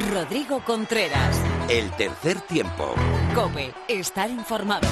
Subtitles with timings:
[0.00, 1.40] Rodrigo Contreras.
[1.68, 2.94] El tercer tiempo.
[3.34, 4.86] Cope, estar informado.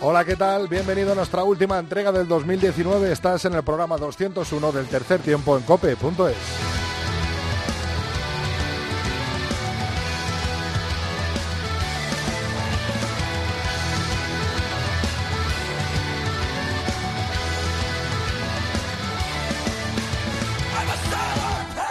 [0.00, 0.68] Hola, ¿qué tal?
[0.68, 3.12] Bienvenido a nuestra última entrega del 2019.
[3.12, 6.67] Estás en el programa 201 del tercer tiempo en cope.es.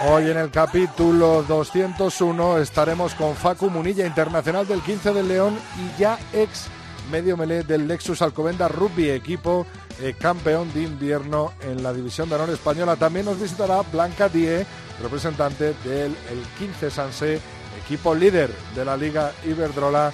[0.10, 6.00] Hoy en el capítulo 201 estaremos con Facu Munilla, internacional del 15 del León y
[6.00, 6.68] ya ex
[7.12, 9.68] medio melé del Lexus Alcobenda Rugby, equipo
[10.00, 12.96] eh, campeón de invierno en la División de Honor Española.
[12.96, 14.66] También nos visitará Blanca Die,
[15.02, 17.42] representante del el 15 Sanse,
[17.84, 20.14] equipo líder de la Liga Iberdrola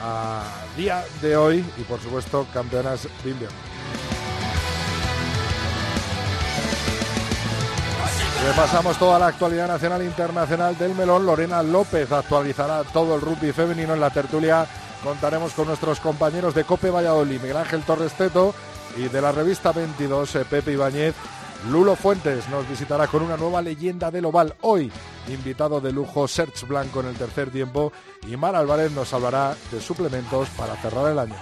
[0.00, 0.44] a
[0.76, 3.71] día de hoy y por supuesto campeonas de invierno.
[8.44, 11.24] Repasamos toda la actualidad nacional e internacional del melón.
[11.24, 14.66] Lorena López actualizará todo el rugby femenino en la tertulia.
[15.04, 18.52] Contaremos con nuestros compañeros de Cope Valladolid, Miguel Ángel Torres Teto
[18.96, 21.14] y de la revista 22, eh, Pepe Ibáñez.
[21.70, 24.56] Lulo Fuentes nos visitará con una nueva leyenda del oval.
[24.62, 24.90] Hoy,
[25.28, 27.92] invitado de lujo, Serge Blanco en el tercer tiempo.
[28.26, 31.36] Y Mar Álvarez nos hablará de suplementos para cerrar el año.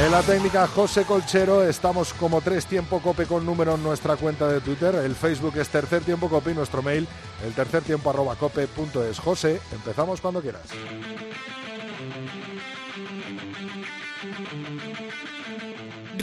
[0.00, 4.48] En la técnica José Colchero estamos como tres tiempo cope con número en nuestra cuenta
[4.48, 4.94] de Twitter.
[4.94, 7.06] El Facebook es tercer tiempo cope y nuestro mail
[7.44, 9.18] el tercer tiempo arroba cope punto es.
[9.18, 10.62] José, empezamos cuando quieras.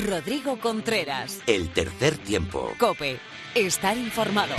[0.08, 1.42] Rodrigo Contreras.
[1.46, 2.72] El tercer tiempo.
[2.80, 3.20] Cope,
[3.54, 4.56] estar informado.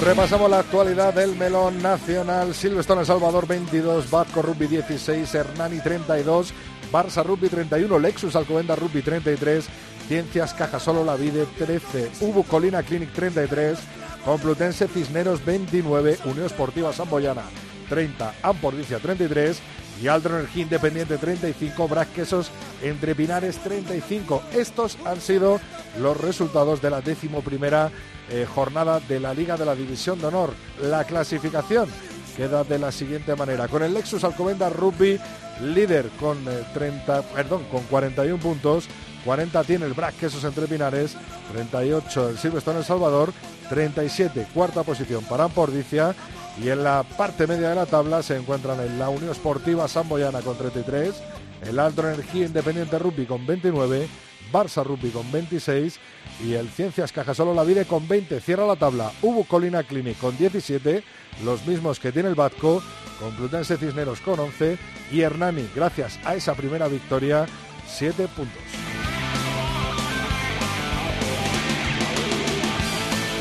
[0.00, 2.54] Repasamos la actualidad del melón nacional.
[2.54, 6.54] Silvestre Salvador 22, Batco Rugby 16, Hernani 32,
[6.92, 9.66] Barça Rugby 31, Lexus Alcobenda Rugby 33,
[10.06, 13.78] Ciencias Cajasolo La Vide 13, Ubu Colina Clinic 33,
[14.24, 17.42] Complutense Cisneros 29, Unión Esportiva Samboyana
[17.88, 19.60] 30, Ampordicia 33
[20.02, 22.50] y Aldro Energía Independiente 35, Brac Quesos
[22.82, 24.42] entre Pinares 35.
[24.52, 25.60] Estos han sido
[26.00, 27.90] los resultados de la décimo primera
[28.30, 30.52] eh, jornada de la Liga de la División de Honor.
[30.82, 31.88] La clasificación
[32.36, 33.66] queda de la siguiente manera.
[33.68, 35.18] Con el Lexus Alcobenda Rugby
[35.60, 36.38] líder con
[36.72, 38.88] 30, perdón, con 41 puntos.
[39.24, 41.16] 40 tiene el Brac Quesos entre Pinares,
[41.52, 43.32] 38 el Silverstone El Salvador,
[43.68, 46.14] 37 cuarta posición para Ampordicia
[46.62, 50.40] y en la parte media de la tabla se encuentran en la Unión Esportiva Samboyana
[50.40, 51.14] con 33,
[51.62, 54.08] el Alto Energía Independiente Rugby con 29,
[54.52, 55.98] Barça Rugby con 26
[56.44, 58.40] y el Ciencias Cajasolo La Vide con 20.
[58.40, 61.02] Cierra la tabla Ubu Colina Clinic con 17,
[61.44, 62.82] los mismos que tiene el Batco,
[63.20, 64.78] Complutense Cisneros con 11
[65.12, 67.46] y Hernani, gracias a esa primera victoria,
[67.86, 68.87] 7 puntos.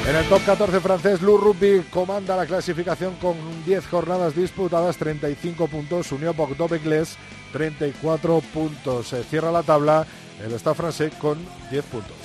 [0.08, 3.36] En el top 14 francés, Lou Rugby comanda la clasificación con
[3.66, 6.10] 10 jornadas disputadas, 35 puntos.
[6.14, 7.18] Unió Bordeaux-Begles,
[7.52, 9.14] 34 puntos.
[9.30, 10.08] Cierra la tabla
[10.42, 11.38] el Stade francés con
[11.70, 12.16] 10 puntos.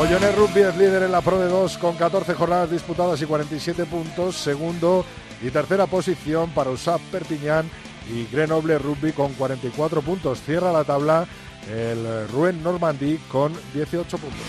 [0.00, 3.84] Ollone Rugby es líder en la Pro de 2 con 14 jornadas disputadas y 47
[3.84, 4.34] puntos.
[4.34, 5.04] Segundo
[5.42, 7.68] y tercera posición para USAP Perpiñán
[8.10, 10.40] y Grenoble Rugby con 44 puntos.
[10.42, 11.26] Cierra la tabla
[11.70, 14.40] el Rouen Normandie con 18 puntos.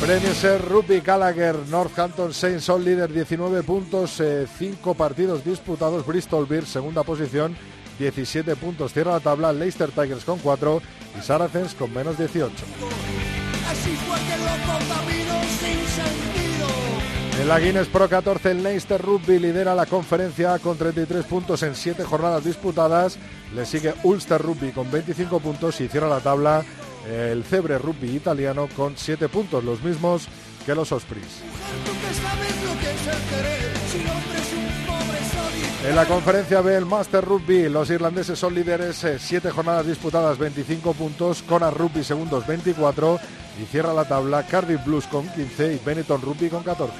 [0.00, 4.22] Premier Ser Rugby Gallagher Northampton Saints son líder 19 puntos,
[4.58, 6.06] 5 partidos disputados.
[6.06, 7.56] Bristol Bears segunda posición
[7.98, 8.92] 17 puntos.
[8.92, 10.82] Cierra la tabla Leicester Tigers con 4
[11.18, 12.52] y Saracens con menos 18.
[17.40, 21.74] En la Guinness Pro 14, el Leicester Rugby lidera la conferencia con 33 puntos en
[21.74, 23.18] 7 jornadas disputadas.
[23.54, 26.64] Le sigue Ulster Rugby con 25 puntos y cierra la tabla
[27.08, 30.28] el Cebre Rugby italiano con 7 puntos, los mismos
[30.64, 31.42] que los Ospreys.
[35.84, 40.94] En la conferencia B, el Master Rugby, los irlandeses son líderes, 7 jornadas disputadas, 25
[40.94, 43.20] puntos, Connor Rugby segundos, 24
[43.62, 46.94] y cierra la tabla Cardiff Blues con 15 y Benetton Rugby con 14.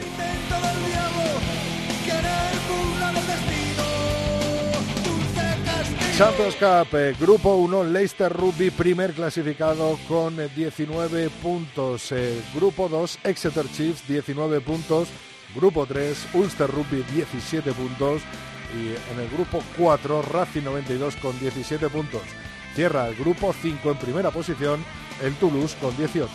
[6.17, 12.11] Champions Cup, eh, Grupo 1, Leicester Rugby, primer clasificado con 19 puntos.
[12.11, 15.09] Eh, grupo 2, Exeter Chiefs, 19 puntos.
[15.55, 18.23] Grupo 3, Ulster Rugby, 17 puntos.
[18.75, 22.23] Y en el grupo 4, Racing 92 con 17 puntos.
[22.75, 24.85] Cierra el grupo 5 en primera posición,
[25.23, 26.31] el Toulouse con 18.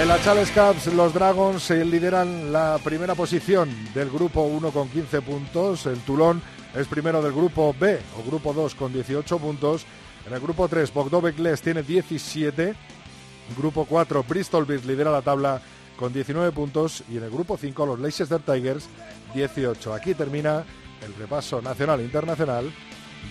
[0.00, 5.20] En la Charles Cups, los Dragons lideran la primera posición del grupo 1 con 15
[5.20, 5.84] puntos.
[5.84, 6.40] El Toulon
[6.74, 9.84] es primero del grupo B o grupo 2 con 18 puntos.
[10.26, 12.74] En el grupo 3, Bogdove Les tiene 17.
[13.56, 15.60] Grupo 4, Bristol Bears lidera la tabla
[15.96, 17.04] con 19 puntos.
[17.10, 18.88] Y en el grupo 5, los Leicester Tigers,
[19.34, 19.94] 18.
[19.94, 20.64] Aquí termina
[21.04, 22.72] el repaso nacional e internacional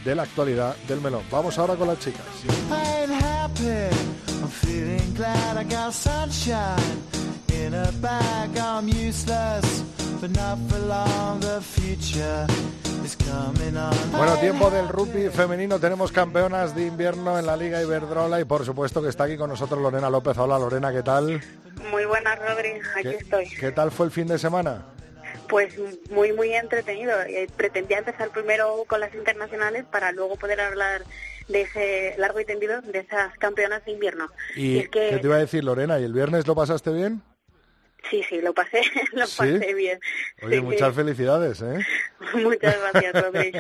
[0.04, 1.24] de la actualidad del melón.
[1.32, 2.26] Vamos ahora con las chicas.
[14.12, 15.80] Bueno, tiempo del rugby femenino.
[15.80, 19.50] Tenemos campeonas de invierno en la Liga Iberdrola y por supuesto que está aquí con
[19.50, 20.38] nosotros Lorena López.
[20.38, 21.42] Hola Lorena, ¿qué tal?
[21.92, 22.74] Muy buenas, Rodri.
[22.98, 23.50] Aquí estoy.
[23.50, 24.86] ¿Qué tal fue el fin de semana?
[25.48, 25.74] Pues
[26.12, 27.20] muy, muy entretenido.
[27.22, 31.04] Eh, pretendía empezar primero con las internacionales para luego poder hablar
[31.50, 34.30] de ese largo y tendido de esas campeonas de invierno.
[34.56, 36.00] ¿Y, qué te iba a decir, Lorena?
[36.00, 37.22] ¿Y el viernes lo pasaste bien?
[38.10, 38.82] Sí, sí, lo pasé,
[39.14, 40.00] lo pasé bien.
[40.42, 41.86] Oye, muchas felicidades, ¿eh?
[42.36, 43.52] muchas gracias, Rodri.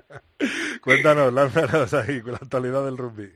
[0.80, 3.32] Cuéntanos, lánzanos ahí con la actualidad del rugby.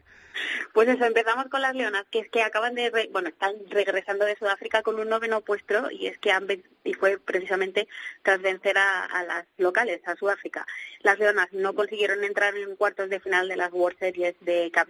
[0.72, 4.36] Pues eso, empezamos con las leonas, que es que acaban de, bueno, están regresando de
[4.36, 6.46] Sudáfrica con un noveno puesto y es que han
[6.84, 7.88] y fue precisamente
[8.22, 10.66] tras vencer a, las locales, a Sudáfrica.
[11.00, 14.88] Las leonas no consiguieron entrar en cuartos de final de las World Series de Cap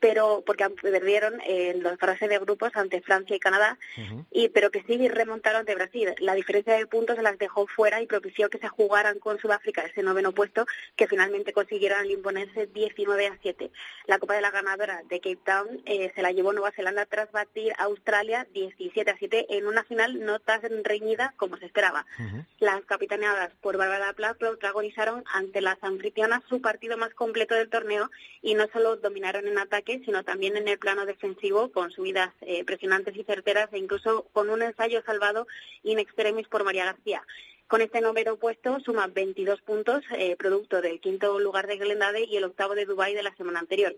[0.00, 3.78] pero porque perdieron en los fases de grupos ante Francia y Canadá,
[4.30, 6.14] y pero que sí remontaron ante Brasil.
[6.18, 9.82] La diferencia de puntos se las dejó fuera y propició que se jugaran con Sudáfrica
[9.82, 10.66] ese noveno puesto,
[10.96, 13.70] que finalmente consiguieron imponerse 19 a 7.
[14.06, 17.30] La Copa de la Ganadora de Cape Town eh, se la llevó Nueva Zelanda tras
[17.32, 22.06] batir a Australia 17 a 7 en una final no tan reñida como se esperaba.
[22.58, 28.10] Las capitaneadas por Bárbara Plath protagonizaron ante las anfitrionas su partido más completo del torneo
[28.42, 32.64] y no solo dominaron en ataque, sino también en el plano defensivo, con subidas eh,
[32.64, 35.46] presionantes y certeras e incluso con un ensayo salvado
[35.82, 37.22] in extremis por María García.
[37.66, 42.36] Con este número puesto suma 22 puntos, eh, producto del quinto lugar de Glendade y
[42.36, 43.96] el octavo de Dubái de la semana anterior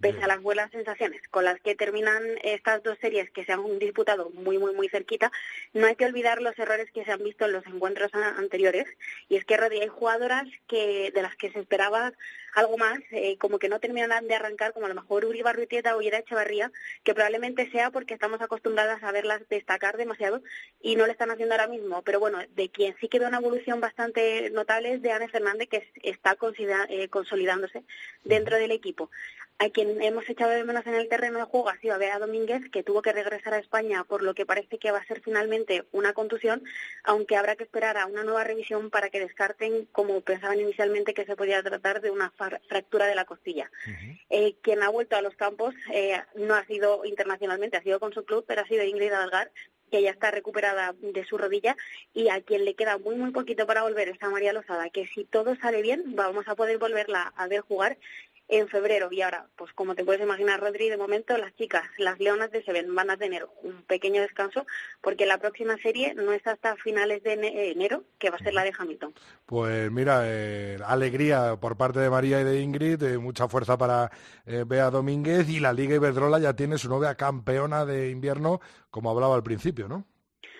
[0.00, 3.78] pese a las buenas sensaciones con las que terminan estas dos series que se han
[3.78, 5.32] disputado muy, muy, muy cerquita,
[5.72, 8.86] no hay que olvidar los errores que se han visto en los encuentros anteriores.
[9.28, 12.12] Y es que, hay jugadoras que, de las que se esperaba
[12.56, 15.94] algo más, eh, como que no terminan de arrancar, como a lo mejor Uri Barrutieta
[15.94, 16.72] o Ira Echevarría,
[17.04, 20.42] que probablemente sea porque estamos acostumbradas a verlas destacar demasiado
[20.80, 22.00] y no lo están haciendo ahora mismo.
[22.00, 25.68] Pero bueno, de quien sí que ve una evolución bastante notable es de Ana Fernández,
[25.68, 26.38] que está
[26.88, 27.84] eh, consolidándose
[28.24, 29.10] dentro del equipo.
[29.58, 32.18] A quien hemos echado de menos en el terreno de juego ha sido a Bea
[32.18, 35.22] Domínguez, que tuvo que regresar a España por lo que parece que va a ser
[35.22, 36.62] finalmente una contusión,
[37.04, 41.24] aunque habrá que esperar a una nueva revisión para que descarten, como pensaban inicialmente, que
[41.24, 42.30] se podía tratar de una
[42.68, 43.70] fractura de la costilla.
[44.30, 48.12] Eh, quien ha vuelto a los campos eh, no ha sido internacionalmente, ha sido con
[48.12, 49.50] su club, pero ha sido Ingrid Algar,
[49.90, 51.76] que ya está recuperada de su rodilla
[52.12, 55.06] y a quien le queda muy muy poquito para volver es a María Lozada, que
[55.06, 57.96] si todo sale bien vamos a poder volverla a ver jugar
[58.48, 59.08] en febrero.
[59.10, 62.62] Y ahora, pues como te puedes imaginar, Rodri, de momento las chicas, las Leonas de
[62.62, 64.66] Seven, van a tener un pequeño descanso
[65.00, 67.32] porque la próxima serie no es hasta finales de
[67.72, 69.14] enero, que va a ser la de Hamilton.
[69.46, 74.10] Pues mira, eh, alegría por parte de María y de Ingrid, eh, mucha fuerza para
[74.44, 78.60] eh, Bea Domínguez y la Liga Iberdrola ya tiene su novia campeona de invierno,
[78.90, 80.04] como hablaba al principio, ¿no?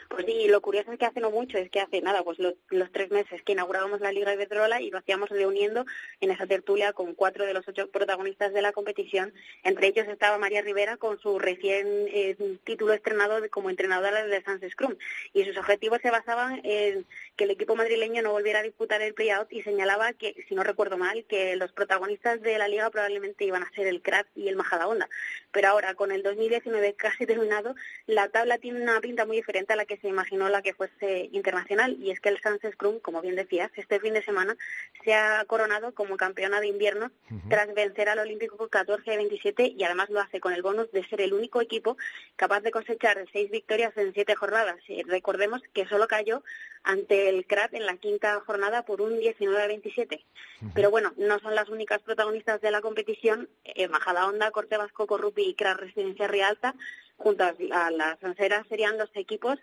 [0.09, 2.55] Pues sí, lo curioso es que hace no mucho, es que hace nada, pues los,
[2.93, 5.85] tres meses que inaugurábamos la Liga de Iberdrola y lo hacíamos reuniendo
[6.21, 9.35] en esa tertulia con cuatro de los ocho protagonistas de la competición.
[9.65, 14.63] Entre ellos estaba María Rivera con su recién eh, título estrenado como entrenadora de Sans
[14.71, 14.95] Scrum
[15.33, 17.05] y sus objetivos se basaban en
[17.37, 20.63] que el equipo madrileño no volviera a disputar el playout y señalaba que, si no
[20.63, 24.49] recuerdo mal, que los protagonistas de la liga probablemente iban a ser el Crack y
[24.49, 25.09] el Majadahonda.
[25.53, 27.75] Pero ahora, con el 2019 casi terminado,
[28.07, 31.29] la tabla tiene una pinta muy diferente a la que se imaginó la que fuese
[31.33, 34.57] internacional y es que el Sans Scrum, como bien decías, este fin de semana
[35.05, 37.11] se ha coronado como campeona de invierno
[37.49, 41.33] tras vencer al Olímpico 14-27 y además lo hace con el bonus de ser el
[41.33, 41.97] único equipo
[42.37, 44.77] capaz de cosechar seis victorias en siete jornadas.
[45.07, 46.43] recordemos que solo cayó
[46.83, 50.25] ante el CRAT en la quinta jornada por un 19-27.
[50.73, 53.49] Pero bueno, no son las únicas protagonistas de la competición.
[53.65, 56.75] Eh, Majada Onda, Corte Vasco, Corrupi y CRAT Residencia Rialta
[57.17, 59.59] junto a, las lanceras serían los equipos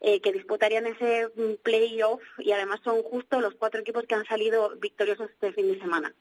[0.00, 4.24] eh, que disputarían ese mm, playoff y además son justo los cuatro equipos que han
[4.26, 6.14] salido victoriosos este fin de semana.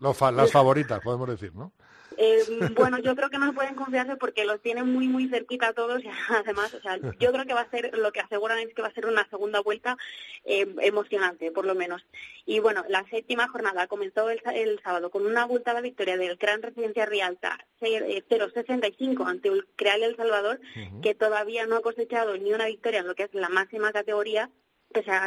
[0.00, 1.72] las favoritas, podemos decir, ¿no?
[2.16, 6.02] Eh, bueno, yo creo que no pueden confiarse porque los tienen muy, muy cerquita todos
[6.02, 8.82] y además, o sea, yo creo que va a ser, lo que aseguran es que
[8.82, 9.96] va a ser una segunda vuelta
[10.44, 12.04] eh, emocionante, por lo menos.
[12.44, 14.40] Y bueno, la séptima jornada comenzó el,
[14.82, 20.60] sábado con una abultada victoria del Gran Residencia Rialta 0-65 ante el Creal El Salvador,
[21.02, 24.50] que todavía no ha cosechado ni una victoria en lo que es la máxima categoría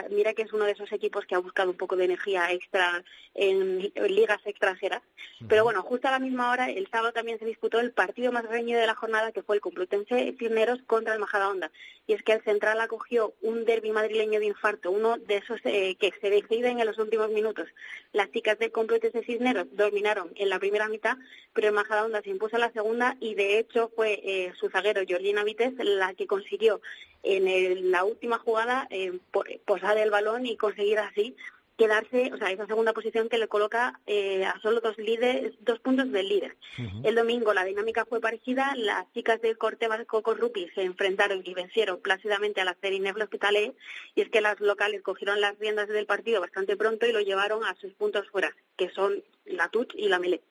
[0.10, 3.04] mira que es uno de esos equipos que ha buscado un poco de energía extra
[3.34, 5.02] en, ligas extranjeras.
[5.48, 8.46] Pero bueno, justo a la misma hora, el sábado también se disputó el partido más
[8.46, 11.72] reñido de la jornada, que fue el Complutense Cisneros contra el Majadahonda.
[12.08, 15.96] Y es que el Central acogió un derby madrileño de infarto, uno de esos eh,
[15.96, 17.68] que se deciden en los últimos minutos.
[18.14, 21.18] Las chicas del Complutense Cisneros dominaron en la primera mitad,
[21.54, 25.02] pero el Majadahonda se impuso en la segunda y de hecho fue eh, su zaguero
[25.06, 26.82] Georgina Vites la que consiguió
[27.26, 29.20] en la última jugada eh,
[29.66, 31.36] posar el balón y conseguir así
[31.78, 35.80] quedarse, o sea, esa segunda posición que le coloca eh, a solo dos líderes, dos
[35.80, 36.56] puntos del líder.
[37.04, 41.54] El domingo la dinámica fue parecida, las chicas del Corte Coco Rupi se enfrentaron y
[41.54, 43.76] vencieron plácidamente a las Cerinefle Hospitalet
[44.16, 47.64] y es que las locales cogieron las riendas del partido bastante pronto y lo llevaron
[47.66, 50.42] a sus puntos fuera, que son la Tuch y la Melé.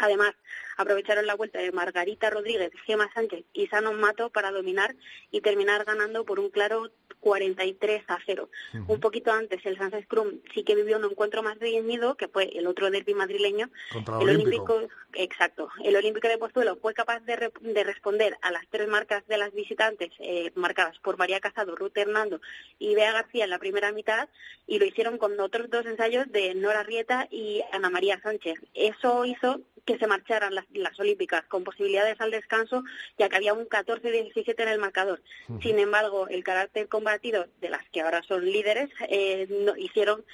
[0.00, 0.34] Además,
[0.78, 4.96] aprovecharon la vuelta de Margarita Rodríguez, Gema Sánchez y Sanon Mato para dominar
[5.30, 8.48] y terminar ganando por un claro 43 a 0.
[8.86, 12.50] Un poquito antes el Sanz Scrum sí que vivió un encuentro más reñido, que fue
[12.54, 13.70] el otro derby madrileño.
[13.94, 14.80] el Olímpico.
[15.12, 15.68] Exacto.
[15.84, 17.36] El Olímpico de Pozuelo fue capaz de,
[17.84, 22.40] responder a las tres marcas de las visitantes eh, marcadas por María Casado, Ruth Hernando
[22.78, 24.28] y Bea García en la primera mitad
[24.66, 28.58] y lo hicieron con otros dos ensayos de Nora Rieta y Ana María Sánchez.
[28.74, 30.66] Eso hizo que se marcharan las,
[31.00, 32.84] Olímpicas con posibilidades al descanso,
[33.18, 35.22] ya que había un 14-17 en el marcador.
[35.62, 40.24] Sin embargo, el carácter combatido de las que ahora son líderes eh, no, hicieron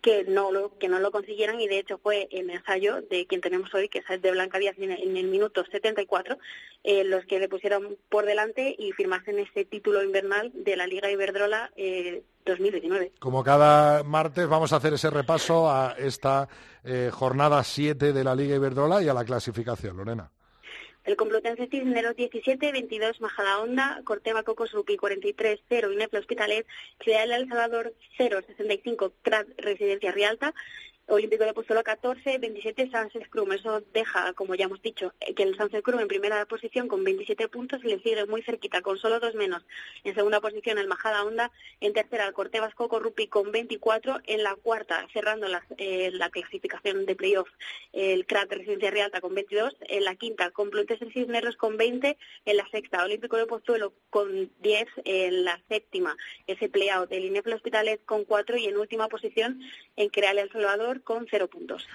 [0.00, 3.40] que no lo que no lo consiguieran y de hecho fue el ensayo de quien
[3.40, 6.36] tenemos hoy que es de Blanca Díaz en el, minuto 74
[6.82, 11.10] eh, los que le pusieron por delante y firmasen ese título invernal de la Liga
[11.10, 13.12] Iberdrola eh, 2019.
[13.18, 16.48] Como cada martes vamos a hacer ese repaso a esta
[16.82, 20.30] eh, jornada 7 de la Liga Iberdrola y a la clasificación, Lorena.
[21.04, 26.66] El Complutense Cisneros 17, 22 Majadahonda, Corteva Cocos Rupi 43, 0 Inefle Hospitalet,
[27.02, 30.54] Ciudad El Salvador 0, 65 CRAD Residencia Rialta,
[31.06, 33.52] Olímpico de Pozuelo 14, 27 Sánchez Crum.
[33.52, 37.48] Eso deja, como ya hemos dicho, que el Sánchez Crum en primera posición con 27
[37.48, 39.62] puntos le sigue muy cerquita con solo dos menos.
[40.02, 44.42] En segunda posición el Majada Honda, en tercera el Cortevas Coco Rupi con 24, en
[44.42, 45.46] la cuarta cerrando
[45.76, 47.48] eh, la clasificación de playoff
[47.92, 52.68] el CRAT Residencia Rialta con 22, en la quinta Complutense Cisneros con 20, en la
[52.70, 58.24] sexta Olímpico de Pozuelo con 10, en la séptima ese playout del INEFL Hospitalet con
[58.24, 59.60] 4 y en última posición
[59.96, 61.86] en Creal El Salvador con cero puntos.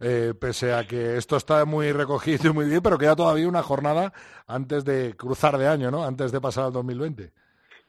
[0.00, 3.62] Eh, pese a que esto está muy recogido y muy bien, pero queda todavía una
[3.62, 4.12] jornada
[4.46, 6.04] antes de cruzar de año, ¿no?
[6.04, 7.32] Antes de pasar al 2020.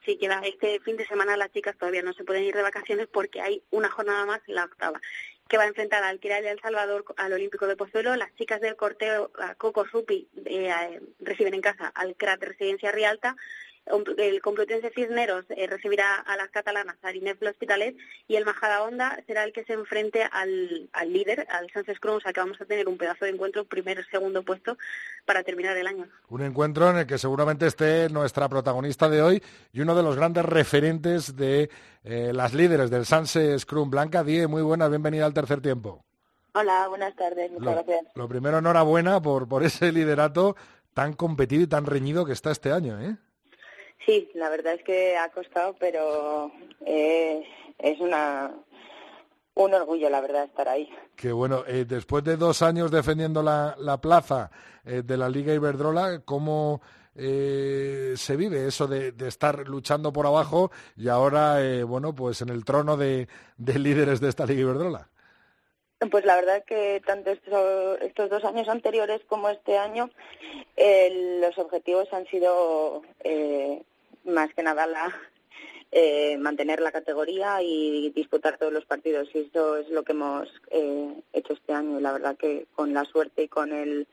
[0.06, 3.08] Sí, queda este fin de semana las chicas todavía no se pueden ir de vacaciones
[3.08, 5.00] porque hay una jornada más, la octava,
[5.48, 8.16] que va a enfrentar al Quiral de El Salvador al Olímpico de Pozuelo.
[8.16, 13.36] Las chicas del corteo a Coco Supi eh, reciben en casa al CRAT Residencia Rialta
[14.18, 17.96] el Complutense Cisneros eh, recibirá a las catalanas, a Inefle Hospitalet,
[18.28, 22.40] y el Majadahonda será el que se enfrente al, líder, al Sánchez Cruz, o que
[22.40, 24.78] vamos a tener un pedazo de encuentro, primer segundo puesto,
[25.26, 26.08] para terminar el año.
[26.30, 30.16] Un encuentro en el que seguramente esté nuestra protagonista de hoy y uno de los
[30.16, 31.70] grandes referentes de
[32.04, 33.90] eh, las líderes del Sánchez Cruz.
[33.90, 36.04] Blanca Die, muy buena, bienvenida al tercer tiempo.
[36.54, 38.06] Hola, buenas tardes, muchas gracias.
[38.16, 40.56] Lo primero, enhorabuena por, por ese liderato
[40.94, 43.16] tan competido y tan reñido que está este año, ¿eh?
[44.06, 46.52] Sí, la verdad es que ha costado, pero
[46.86, 47.44] eh,
[47.78, 48.52] es una
[49.56, 50.90] un orgullo, la verdad, estar ahí.
[51.18, 51.64] Qué bueno.
[51.68, 54.50] Eh, después de dos años defendiendo la, plaza
[54.86, 56.82] eh, de la Liga Iberdrola, ¿cómo
[57.14, 62.96] se vive eso de, estar luchando por abajo y ahora, bueno, pues en el trono
[62.96, 63.28] de,
[63.58, 65.10] líderes de esta Liga Iberdrola?
[66.12, 70.10] Pues la verdad es que tanto estos, dos años anteriores como este año,
[71.42, 73.04] los objetivos han sido
[74.24, 75.14] más que nada la,
[75.92, 79.28] eh, mantener la categoría y disputar todos los partidos.
[79.34, 82.00] Y eso es lo que hemos eh, hecho este año.
[82.00, 84.08] La verdad que con la suerte y con el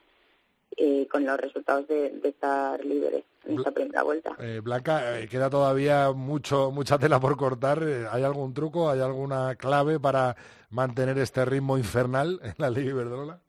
[0.77, 4.37] eh, con los resultados de, estar líderes en esta primera vuelta.
[4.63, 7.83] Blanca, queda todavía mucho mucha tela por cortar.
[8.11, 10.37] ¿Hay algún truco, hay alguna clave para
[10.71, 13.41] mantener este ritmo infernal en la Liga Iberdrola?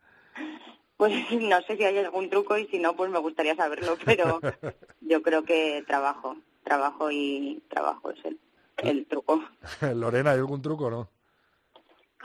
[0.98, 4.40] Pues no sé si hay algún truco y si no, pues me gustaría saberlo, pero
[5.02, 8.40] yo creo que trabajo, trabajo y trabajo es el,
[8.78, 9.44] el truco.
[9.96, 11.10] Lorena, ¿hay algún truco o no?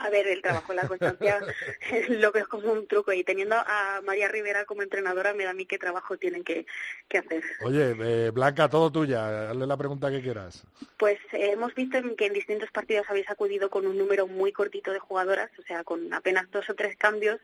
[0.03, 1.39] A ver, el trabajo, la constancia
[2.09, 5.53] lo veo como un truco y teniendo a María Rivera como entrenadora me da a
[5.53, 6.65] mí qué trabajo tienen que,
[7.17, 7.41] hacer.
[7.61, 10.65] Oye, eh, Blanca, todo tuya, hazle la pregunta que quieras.
[10.97, 14.91] Pues eh, hemos visto que en distintos partidos habéis acudido con un número muy cortito
[14.91, 17.39] de jugadoras, o sea, con apenas dos o tres cambios.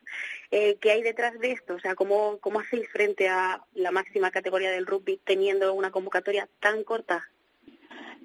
[0.51, 1.75] Eh, ¿Qué hay detrás de esto?
[1.75, 6.49] O sea, ¿cómo, ¿cómo hacéis frente a la máxima categoría del rugby teniendo una convocatoria
[6.59, 7.29] tan corta?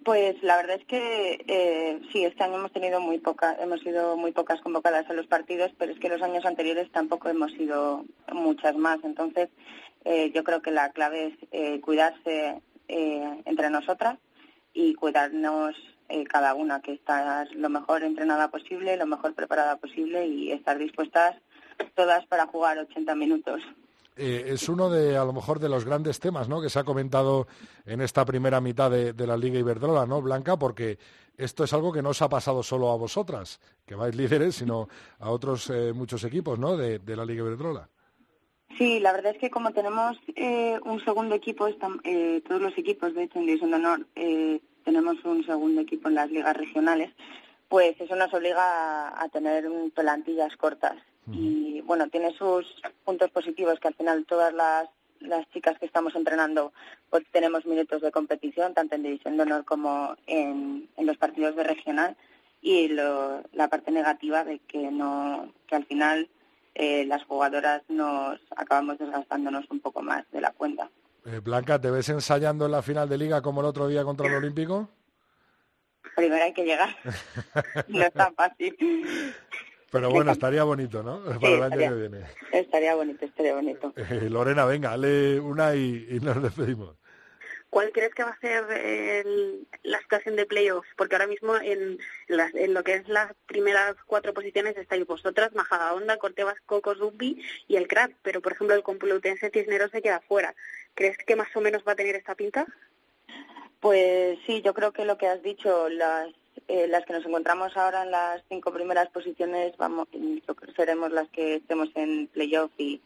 [0.04, 4.18] Pues la verdad es que eh, sí, este año hemos tenido muy poca, hemos sido
[4.18, 8.04] muy pocas convocadas a los partidos, pero es que los años anteriores tampoco hemos sido
[8.30, 8.98] muchas más.
[9.02, 9.48] Entonces,
[10.04, 14.18] eh, yo creo que la clave es eh, cuidarse eh, entre nosotras
[14.74, 15.74] y cuidarnos
[16.28, 21.34] cada una, que estar lo mejor entrenada posible, lo mejor preparada posible y estar dispuestas
[21.94, 23.62] todas para jugar 80 minutos.
[24.16, 26.60] Eh, es uno de, a lo mejor, de los grandes temas ¿no?
[26.60, 27.46] que se ha comentado
[27.84, 30.56] en esta primera mitad de, la Liga Iberdrola, ¿no, Blanca?
[30.56, 30.98] Porque
[31.36, 34.88] esto es algo que no os ha pasado solo a vosotras, que vais líderes, sino
[35.18, 36.76] a otros eh, muchos equipos ¿no?
[36.76, 37.88] de, la Liga Iberdrola.
[38.78, 43.24] Sí, la verdad es que como tenemos eh, un segundo equipo, todos los equipos, de
[43.24, 44.06] hecho, en División de Honor,
[44.84, 47.12] tenemos un segundo equipo en las ligas regionales,
[47.68, 50.96] pues eso nos obliga a tener plantillas cortas
[51.32, 52.66] y bueno, tiene sus
[53.04, 54.88] puntos positivos que al final todas las,
[55.20, 56.72] las chicas que estamos entrenando
[57.10, 61.56] pues tenemos minutos de competición, tanto en División de Honor como en, en los partidos
[61.56, 62.16] de regional
[62.60, 66.28] y lo, la parte negativa de que no que al final
[66.74, 70.90] eh, las jugadoras nos acabamos desgastándonos un poco más de la cuenta.
[71.24, 74.26] Eh, Blanca, ¿te ves ensayando en la final de liga como el otro día contra
[74.26, 74.88] el Olímpico?
[76.16, 76.88] Primero hay que llegar.
[77.88, 78.76] no es tan fácil.
[79.94, 81.22] Pero bueno, estaría bonito, ¿no?
[81.40, 82.26] Para el año que viene.
[82.50, 83.92] Estaría bonito, estaría bonito.
[84.10, 86.96] Eh, Lorena, venga, dale una y, nos despedimos.
[87.70, 89.24] ¿Cuál crees que va a ser
[89.84, 90.88] la situación de playoffs?
[90.96, 96.60] Porque ahora mismo en, lo que es las primeras cuatro posiciones estáis vosotras, Majadahonda, Cortebas,
[96.66, 100.54] Coco, Rugby y el CRAT, pero por ejemplo el Complutense Cisneros se queda fuera.
[100.94, 102.66] ¿Crees que más o menos va a tener esta pinta?
[103.80, 106.28] Pues sí, yo creo que lo que has dicho, las
[106.68, 110.08] eh, las que nos encontramos ahora en las cinco primeras posiciones, vamos,
[110.76, 113.00] seremos las que estemos en playoff y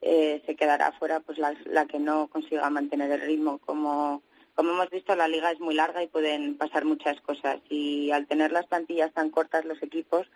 [0.00, 3.58] eh, se quedará fuera pues la, que no consiga mantener el ritmo.
[3.58, 4.22] Como,
[4.54, 7.60] como hemos visto, la liga es muy larga y pueden pasar muchas cosas.
[7.68, 10.26] Y al tener las plantillas tan cortas los equipos,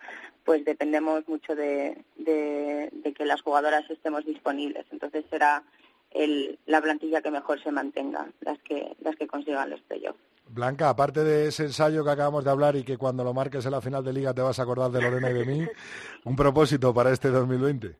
[0.43, 4.85] pues dependemos mucho de, de, que las jugadoras estemos disponibles.
[4.91, 5.63] Entonces será
[6.11, 10.19] el, la plantilla que mejor se mantenga, las que, las que consigan los playoffs.
[10.47, 13.71] Blanca, aparte de ese ensayo que acabamos de hablar y que cuando lo marques en
[13.71, 15.67] la final de liga te vas a acordar de Lorena y de mí,
[16.25, 17.97] un propósito para este 2020.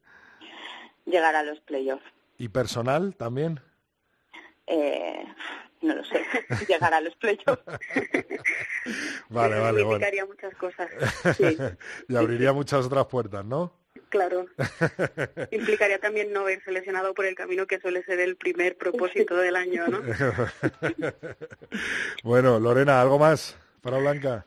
[1.05, 2.03] Llegar a los playoffs.
[2.37, 3.59] ¿Y personal también?
[4.67, 5.25] Eh,
[5.81, 6.21] no lo sé,
[6.67, 7.63] llegar a los playoffs.
[9.29, 10.89] vale, vale, Significaría muchas cosas.
[12.07, 13.82] y abriría muchas otras puertas, ¿no?
[14.13, 14.45] Claro.
[15.51, 19.55] Implicaría también no haber seleccionado por el camino que suele ser el primer propósito del
[19.55, 20.03] año, ¿no?
[22.23, 24.45] bueno, Lorena, ¿algo más para Blanca?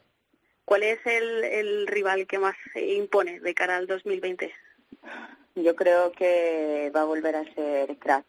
[0.65, 4.55] ¿Cuál es el, rival que más impone de cara al 2020?
[5.57, 8.25] Yo creo que va a volver a ser Krat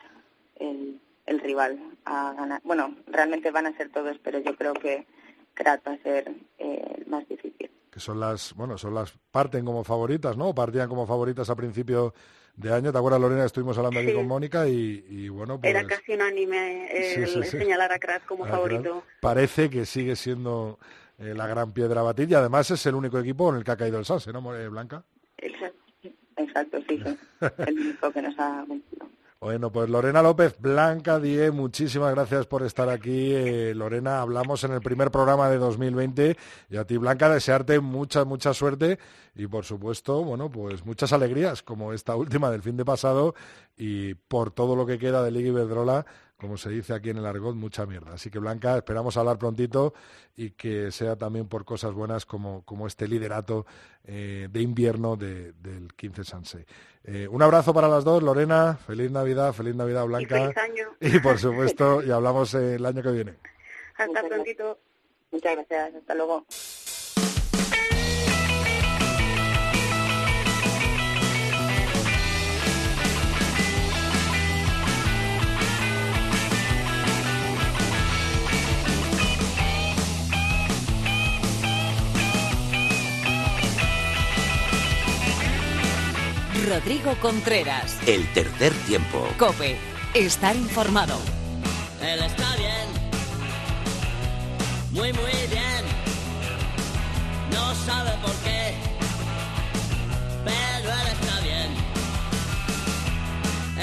[0.59, 2.61] el, el rival a ganar.
[2.63, 5.05] Bueno, realmente van a ser todos, pero yo creo que
[5.53, 9.65] Krat va a ser eh, el más difícil que son las, bueno, son las parten
[9.65, 10.53] como favoritas, ¿no?
[10.53, 12.13] Partían como favoritas a principio
[12.55, 12.91] de año.
[12.91, 13.43] ¿Te acuerdas, Lorena?
[13.43, 15.71] Estuvimos hablando aquí con Mónica y, bueno, pues...
[15.71, 19.03] Era casi unánime el señalar a Krat como favorito.
[19.19, 20.77] Parece que sigue siendo
[21.17, 23.77] eh, la gran piedra batida y además es el único equipo en el que ha
[23.77, 25.03] caído el Sanse, ¿no, Blanca?
[25.39, 25.79] Exacto,
[26.37, 27.17] exacto sí, sí.
[27.65, 29.09] el único que nos ha vencido.
[29.39, 33.35] Bueno, pues Lorena López, Blanca Die, muchísimas gracias por estar aquí.
[33.35, 36.35] Eh, Lorena, hablamos en el primer programa de 2020
[36.71, 38.97] y a ti, Blanca, desearte mucha, mucha suerte
[39.35, 43.35] y, por supuesto, bueno, pues muchas alegrías como esta última del fin de pasado
[43.77, 47.25] y por todo lo que queda de Liga Iberdrola como se dice aquí en el
[47.25, 48.13] argot, mucha mierda.
[48.13, 49.93] Así que Blanca, esperamos hablar prontito
[50.35, 53.65] y que sea también por cosas buenas como, como este liderato
[54.03, 56.65] eh, de invierno del 15 Sanse.
[57.03, 60.37] Eh, un abrazo para las dos, Lorena, feliz Navidad, feliz Navidad Blanca.
[60.37, 60.87] Y feliz año.
[60.99, 63.35] Y por supuesto, y hablamos el año que viene.
[63.95, 64.79] Hasta prontito.
[65.31, 66.45] Muchas gracias, hasta luego.
[86.67, 87.97] Rodrigo Contreras.
[88.05, 89.25] El tercer tiempo.
[89.37, 89.77] Cope.
[90.13, 91.17] Estar informado.
[92.01, 92.87] Él está bien.
[94.91, 95.83] Muy, muy bien.
[97.51, 98.73] No sabe por qué.
[100.43, 101.69] Pero él está bien.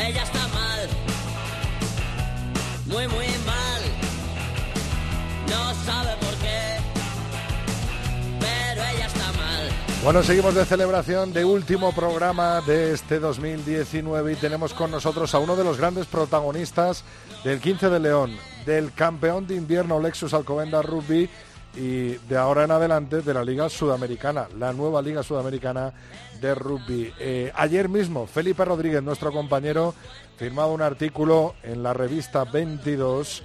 [0.06, 0.88] Ella está mal.
[2.86, 3.82] Muy, muy mal.
[5.48, 6.23] No sabe por qué.
[10.04, 15.38] Bueno, seguimos de celebración de último programa de este 2019 y tenemos con nosotros a
[15.38, 17.04] uno de los grandes protagonistas
[17.42, 18.36] del 15 de León,
[18.66, 21.30] del campeón de invierno Lexus Alcobendas Rugby
[21.74, 25.94] y de ahora en adelante de la Liga Sudamericana, la nueva Liga Sudamericana
[26.38, 27.10] de Rugby.
[27.18, 29.94] Eh, ayer mismo, Felipe Rodríguez, nuestro compañero,
[30.36, 33.42] firmaba un artículo en la revista 22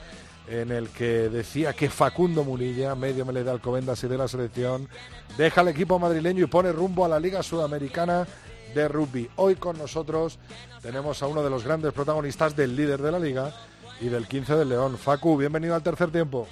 [0.50, 4.90] en el que decía que Facundo Munilla, medio mele de Alcobendas y de la selección,
[5.38, 8.28] deja el equipo madrileño y pone rumbo a la Liga Sudamericana
[8.74, 9.30] de Rugby.
[9.36, 10.40] Hoy con nosotros
[10.82, 13.54] tenemos a uno de los grandes protagonistas del líder de la liga
[14.02, 14.98] y del 15 del León.
[14.98, 16.48] Facu, bienvenido al tercer tiempo.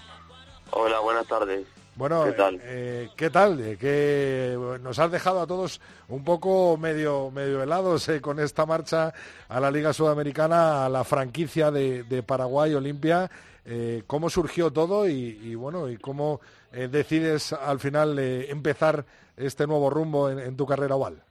[0.72, 1.66] Hola, buenas tardes.
[1.96, 2.60] Bueno, ¿Qué tal?
[2.62, 3.60] eh, ¿qué tal?
[3.60, 8.68] Eh, que nos has dejado a todos un poco medio, medio helados eh, con esta
[8.68, 9.16] marcha
[9.50, 13.32] a la Liga Sudamericana, a la franquicia de, de Paraguay Olimpia.
[13.70, 16.40] Eh, ¿Cómo surgió todo y, bueno, y cómo
[16.72, 21.22] eh, decides al final eh, empezar este nuevo rumbo en, en tu carrera oval?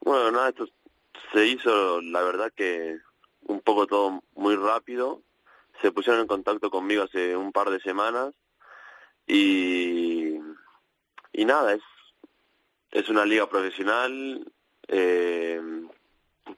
[0.00, 0.66] Bueno, nada, esto
[1.32, 2.98] se hizo, la verdad que
[3.42, 5.22] un poco todo muy rápido.
[5.80, 8.34] Se pusieron en contacto conmigo hace un par de semanas
[9.24, 10.34] y,
[11.32, 11.82] y nada, es,
[12.90, 14.50] es una liga profesional
[14.88, 15.60] eh,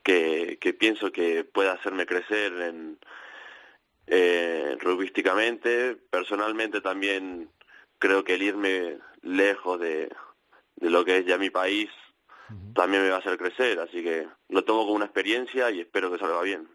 [0.02, 2.98] que, que pienso que puede hacerme crecer en,
[4.10, 5.96] eh, rugbyísticamente.
[6.10, 7.48] Personalmente también
[7.98, 10.10] creo que el irme lejos de,
[10.76, 11.88] de lo que es ya mi país
[12.74, 16.10] también me va a hacer crecer, así que lo tomo como una experiencia y espero
[16.10, 16.68] que salga bien.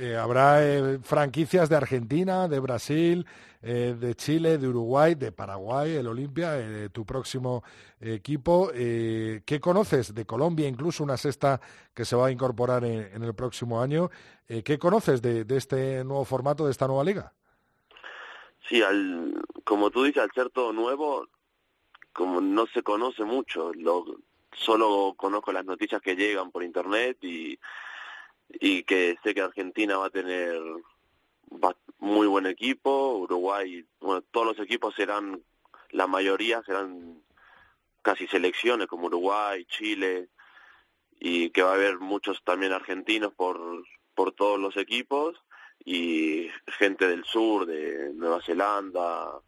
[0.00, 3.26] Eh, habrá eh, franquicias de Argentina, de Brasil,
[3.62, 7.64] eh, de Chile, de Uruguay, de Paraguay, el Olimpia, eh, tu próximo
[8.00, 8.70] equipo.
[8.72, 10.68] ¿Qué conoces de Colombia?
[10.68, 11.60] Incluso una sexta
[11.92, 14.08] que se va a incorporar en, el próximo año.
[14.46, 17.32] ¿Qué conoces de, de este nuevo formato, de esta nueva liga?
[18.68, 19.34] Sí, al,
[19.64, 21.26] como tú dices, al ser todo nuevo,
[22.12, 24.04] como no se conoce mucho, lo,
[24.52, 27.58] solo conozco las noticias que llegan por internet y,
[28.48, 30.58] y que sé que Argentina va a tener
[31.52, 35.42] va- muy buen equipo, Uruguay, bueno, todos los equipos serán,
[35.90, 37.22] la mayoría serán
[38.02, 40.28] casi selecciones como Uruguay, Chile,
[41.20, 43.84] y que va a haber muchos también argentinos por,
[44.14, 45.36] por todos los equipos
[45.84, 49.40] y gente del sur, de Nueva Zelanda,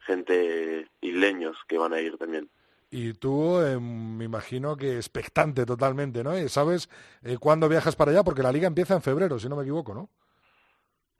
[0.00, 2.48] gente isleños que van a ir también.
[2.90, 6.32] Y tú, eh, me imagino que expectante totalmente, ¿no?
[6.34, 6.88] Eh, ¿Sabes
[7.22, 8.22] eh, cuándo viajas para allá?
[8.22, 10.08] Porque la liga empieza en febrero, si no me equivoco, ¿no?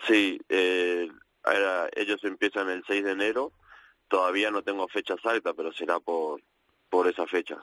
[0.06, 1.08] Sí, eh,
[1.42, 3.52] ahora ellos empiezan el 6 de enero,
[4.08, 6.40] todavía no tengo fecha exacta, pero será por,
[6.90, 7.58] por esas fechas.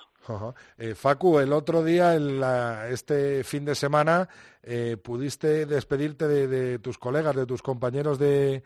[0.77, 4.27] Eh, Facu, el otro día, la- este fin de semana,
[4.63, 8.63] eh, pudiste despedirte de, de tus colegas, de tus compañeros de,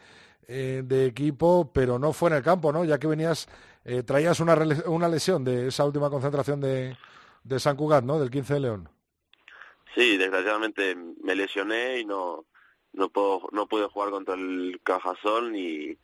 [0.47, 2.85] eh, de equipo, pero no fue en el campo, ¿no?
[2.85, 3.47] Ya que venías,
[3.87, 6.95] eh, traías una, una lesión de esa última concentración de,
[7.43, 8.19] de San Cugat, ¿no?
[8.19, 8.89] Del 15 de León.
[9.95, 12.45] Sí, desgraciadamente me lesioné y no
[12.93, 15.97] no puedo no pude jugar contra el Cajasol ni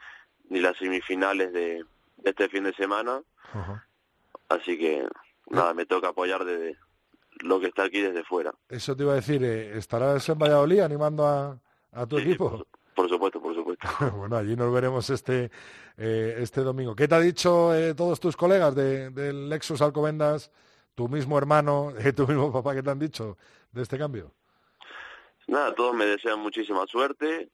[0.49, 1.83] ni las semifinales de,
[2.17, 3.21] de este fin de semana,
[4.49, 5.05] así que
[5.49, 6.77] nada, me toca apoyar desde
[7.41, 8.53] lo que está aquí desde fuera.
[8.69, 11.57] Eso te iba a decir, eh, ¿estarás en Valladolid animando a,
[11.91, 12.49] a tu Sí, equipo?
[12.51, 13.87] Por, por supuesto, por supuesto.
[14.17, 15.51] bueno, allí nos veremos este,
[15.97, 16.95] eh, este domingo.
[16.95, 20.51] ¿Qué te ha dicho eh, todos tus colegas de, del Lexus Alcobendas,
[20.95, 23.37] tu mismo hermano, eh, tu mismo papá, qué te han dicho
[23.71, 24.31] de este cambio?
[25.47, 27.49] Nada, todos me desean muchísima suerte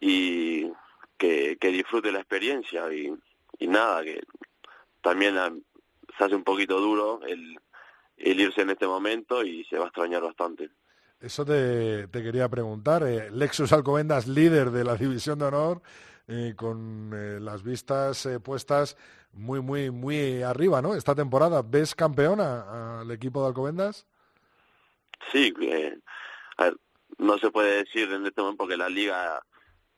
[0.00, 0.70] y
[1.18, 3.12] que, que disfrute la experiencia y,
[3.58, 4.22] y nada, que
[5.02, 5.52] también ah,
[6.16, 7.58] se hace un poquito duro el,
[8.16, 10.70] el irse en este momento y se va a extrañar bastante.
[11.20, 13.02] Eso te, te quería preguntar.
[13.02, 15.82] eh, Lexus Alcobendas, líder de la División de Honor,
[16.28, 18.96] eh, con eh, las vistas puestas
[19.32, 20.94] muy, muy, muy arriba, ¿no?
[20.94, 24.06] Esta temporada, ¿ves campeona al equipo de Alcobendas?
[25.30, 25.98] Sí, eh,
[26.56, 26.76] a ver,
[27.18, 29.40] no se puede decir en este momento porque la liga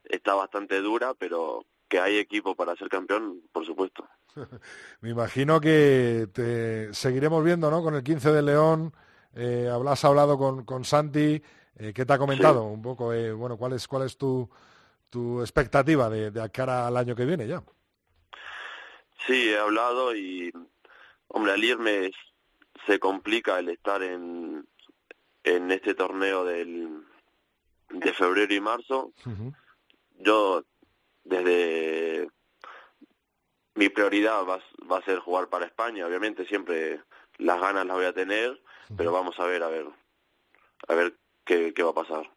[0.05, 4.07] está bastante dura, pero que hay equipo para ser campeón, por supuesto.
[5.01, 7.83] Me imagino que te seguiremos viendo, ¿no?
[7.83, 8.93] Con el 15 de León.
[9.35, 11.43] Eh, hablas hablado con, con Santi.
[11.77, 12.65] Eh, ¿Qué te ha comentado?
[12.65, 14.49] Un poco, eh, bueno, ¿cuál es, cuál es tu,
[15.09, 17.63] tu expectativa de, de cara al año que viene ya?
[19.27, 20.53] Sí, he hablado y,
[21.29, 22.11] hombre, al irme
[22.87, 24.67] se complica el estar en,
[25.45, 27.03] en este torneo del,
[27.91, 29.13] de febrero y marzo.
[30.19, 30.65] Yo,
[31.25, 32.29] desde
[33.75, 37.01] mi prioridad va, va a ser jugar para España, obviamente siempre
[37.39, 38.61] las ganas las voy a tener,
[38.97, 39.87] pero vamos a ver, a ver,
[40.89, 42.31] a ver qué, qué va a pasar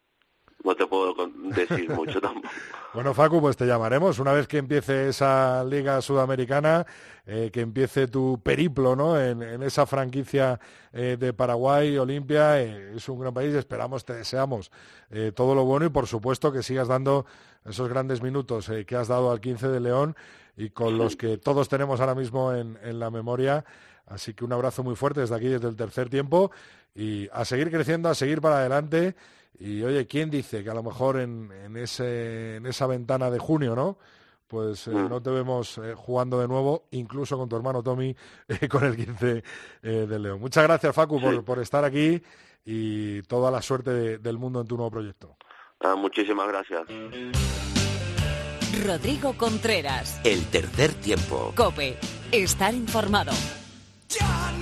[0.66, 1.14] no te puedo
[1.54, 2.48] decir mucho tampoco.
[2.92, 6.84] Bueno, Facu, pues te llamaremos una vez que empiece esa Liga Sudamericana,
[7.24, 9.20] eh, que empiece tu periplo ¿no?
[9.20, 10.58] en, esa franquicia
[10.92, 12.60] eh, de Paraguay, Olimpia.
[12.60, 14.70] Eh, es un gran país, esperamos, te deseamos
[15.36, 17.26] todo lo bueno y por supuesto que sigas dando
[17.64, 20.16] esos grandes minutos que has dado al 15 de León
[20.56, 23.64] y con los que todos tenemos ahora mismo en, en la memoria.
[24.06, 26.50] Así que un abrazo muy fuerte desde aquí, desde el tercer tiempo
[26.94, 29.14] y a seguir creciendo, a seguir para adelante
[29.58, 33.38] y oye, ¿quién dice que a lo mejor en, en, ese, en esa ventana de
[33.38, 33.98] junio, ¿no?
[34.46, 35.08] Pues eh, mm.
[35.08, 38.14] no te vemos eh, jugando de nuevo, incluso con tu hermano Tommy,
[38.48, 39.42] eh, con el 15
[39.82, 40.40] de León.
[40.40, 42.22] Muchas gracias, Facu, por, por, estar aquí
[42.64, 45.36] y toda la suerte del mundo en tu nuevo proyecto.
[45.80, 46.82] Ah, muchísimas gracias.
[48.84, 50.20] Rodrigo Contreras.
[50.24, 51.52] El tercer tiempo.
[51.56, 51.96] Cope.
[52.32, 53.32] Estar informado.
[54.08, 54.55] God!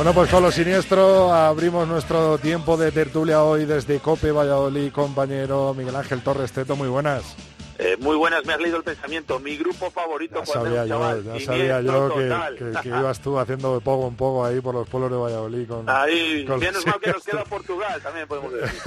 [0.00, 5.74] Bueno, pues con lo siniestro abrimos nuestro tiempo de tertulia hoy desde Cope Valladolid, compañero
[5.74, 7.36] Miguel Ángel Torres Teto, muy buenas.
[7.78, 9.38] Eh, muy buenas, me has leído el pensamiento.
[9.40, 14.08] Mi grupo favorito ya sabía yo, ya sabía yo que, ibas tú haciendo de poco
[14.08, 15.68] en poco ahí por los pueblos de Valladolid.
[15.68, 18.80] Con, ahí, menos mal que nos queda Portugal, también podemos decir.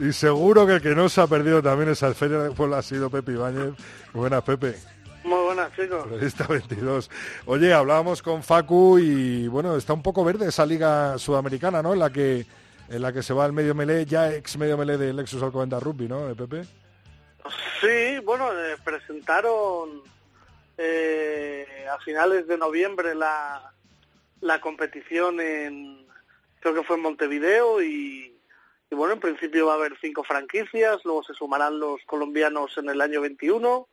[0.08, 2.82] y seguro que el que no se ha perdido también esa feria de pueblo ha
[2.82, 3.74] sido Pepe Ibáñez.
[4.14, 4.74] Buenas, Pepe.
[5.24, 6.08] Muy buenas, chicos.
[6.48, 7.10] 22.
[7.46, 11.92] Oye, hablábamos con Facu y bueno, está un poco verde esa liga sudamericana, ¿no?
[11.92, 12.46] En la que
[12.88, 15.82] en la que se va el medio melé, ya ex medio melé de Lexus Alcobendas
[15.82, 16.64] Rugby, ¿no, eh, Pepe?
[17.80, 20.02] Sí, bueno, eh, presentaron
[20.76, 23.72] eh, a finales de noviembre la,
[24.40, 26.06] la competición en,
[26.60, 28.38] creo que fue en Montevideo y,
[28.90, 32.90] y bueno, en principio va a haber cinco franquicias, luego se sumarán los colombianos en
[32.90, 33.88] el año 21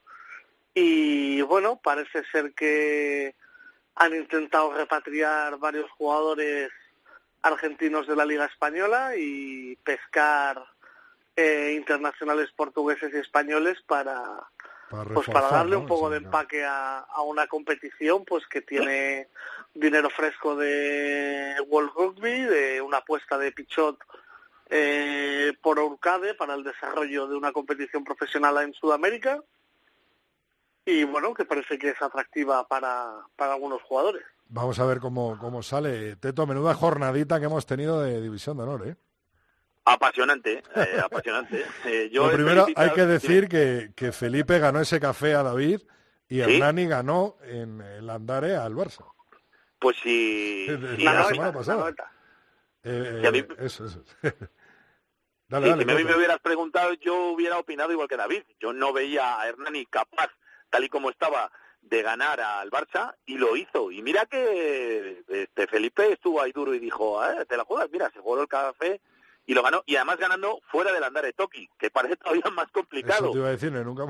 [0.74, 3.36] y bueno, parece ser que
[3.96, 6.72] han intentado repatriar varios jugadores
[7.42, 10.64] argentinos de la Liga Española y pescar
[11.36, 14.50] eh, internacionales portugueses y españoles para,
[15.14, 19.28] pues para darle un poco de empaque a, a, una competición pues que tiene
[19.74, 23.98] dinero fresco de World Rugby, de una apuesta de Pichot
[24.70, 29.40] eh, por Urcade para el desarrollo de una competición profesional en Sudamérica
[30.86, 34.24] y bueno, que parece que es atractiva para, para algunos jugadores.
[34.48, 36.16] Vamos a ver cómo, cómo sale.
[36.16, 38.96] Teto, menuda jornadita que hemos tenido de División de Honor, ¿eh?
[39.86, 41.66] Apasionante, eh, apasionante.
[41.86, 45.82] Eh, yo Lo primero, hay que decir que, que, Felipe ganó ese café a David
[46.28, 49.06] y Hernani ganó en el Andare al Barça.
[49.80, 50.68] Pues sí,
[51.00, 51.94] la, semana pasada.
[52.84, 54.04] Eh, eso, eso.
[55.48, 58.44] dale, dale, si a mí me hubieras preguntado, yo hubiera opinado igual que David.
[58.60, 60.30] Yo no veía a Hernani capaz
[60.70, 61.52] tal y como estaba
[61.82, 63.92] de ganar al Barça y lo hizo.
[63.92, 68.10] Y mira que este Felipe estuvo ahí duro y dijo, ah, te la juegas, mira,
[68.12, 69.02] se jugó el café
[69.46, 69.84] y lo ganó.
[69.86, 73.26] Y además ganando fuera del Andare Toki, que parece todavía más complicado.
[73.26, 74.06] Eso te iba a decir, nunca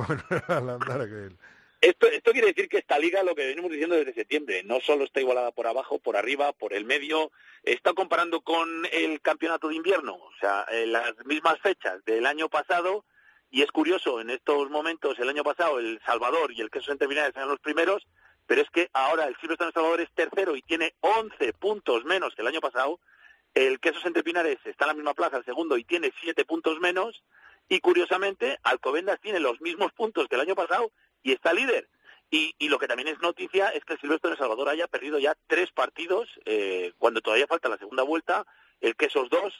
[0.48, 1.38] al Andare que él.
[1.82, 5.06] Esto, esto quiere decir que esta liga, lo que venimos diciendo desde septiembre, no solo
[5.06, 7.32] está igualada por abajo, por arriba, por el medio,
[7.63, 12.50] está comparando con el campeonato de invierno, o sea, en las mismas fechas del año
[12.50, 13.06] pasado,
[13.51, 17.35] y es curioso, en estos momentos, el año pasado, el Salvador y el Queso Pinares
[17.35, 18.07] eran los primeros,
[18.45, 22.35] pero es que ahora el Silvestre en Salvador es tercero y tiene 11 puntos menos
[22.35, 22.99] que el año pasado.
[23.55, 26.79] El Quesos Entre Pinares está en la misma plaza, el segundo, y tiene 7 puntos
[26.79, 27.23] menos.
[27.67, 30.91] Y curiosamente, Alcobendas tiene los mismos puntos que el año pasado
[31.23, 31.89] y está líder.
[32.31, 35.35] Y, lo que también es noticia es que el Silvestre de Salvador haya perdido ya
[35.47, 38.45] tres partidos eh, cuando todavía falta la segunda vuelta,
[38.81, 39.53] el Quesos dos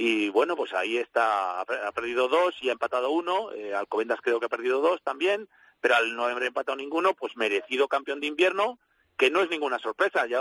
[0.00, 4.38] y bueno, pues ahí está, ha perdido dos y ha empatado uno, eh, Alcobendas creo
[4.38, 5.48] que ha perdido dos también,
[5.80, 8.78] pero al no haber empatado ninguno, pues merecido campeón de invierno,
[9.16, 10.38] que no es ninguna sorpresa, ya,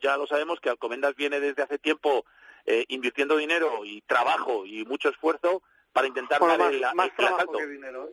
[0.00, 2.24] ya lo sabemos que Alcobendas viene desde hace tiempo
[2.66, 8.08] eh, invirtiendo dinero y trabajo y mucho esfuerzo para intentar dar el, más, que dinero.
[8.08, 8.12] ¿eh?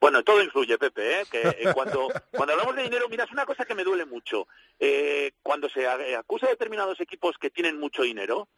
[0.00, 1.24] Bueno, todo influye, Pepe, ¿eh?
[1.30, 4.48] que eh, cuando, cuando hablamos de dinero, mira, es una cosa que me duele mucho.
[4.78, 8.48] Eh, cuando se acusa a determinados equipos que tienen mucho dinero,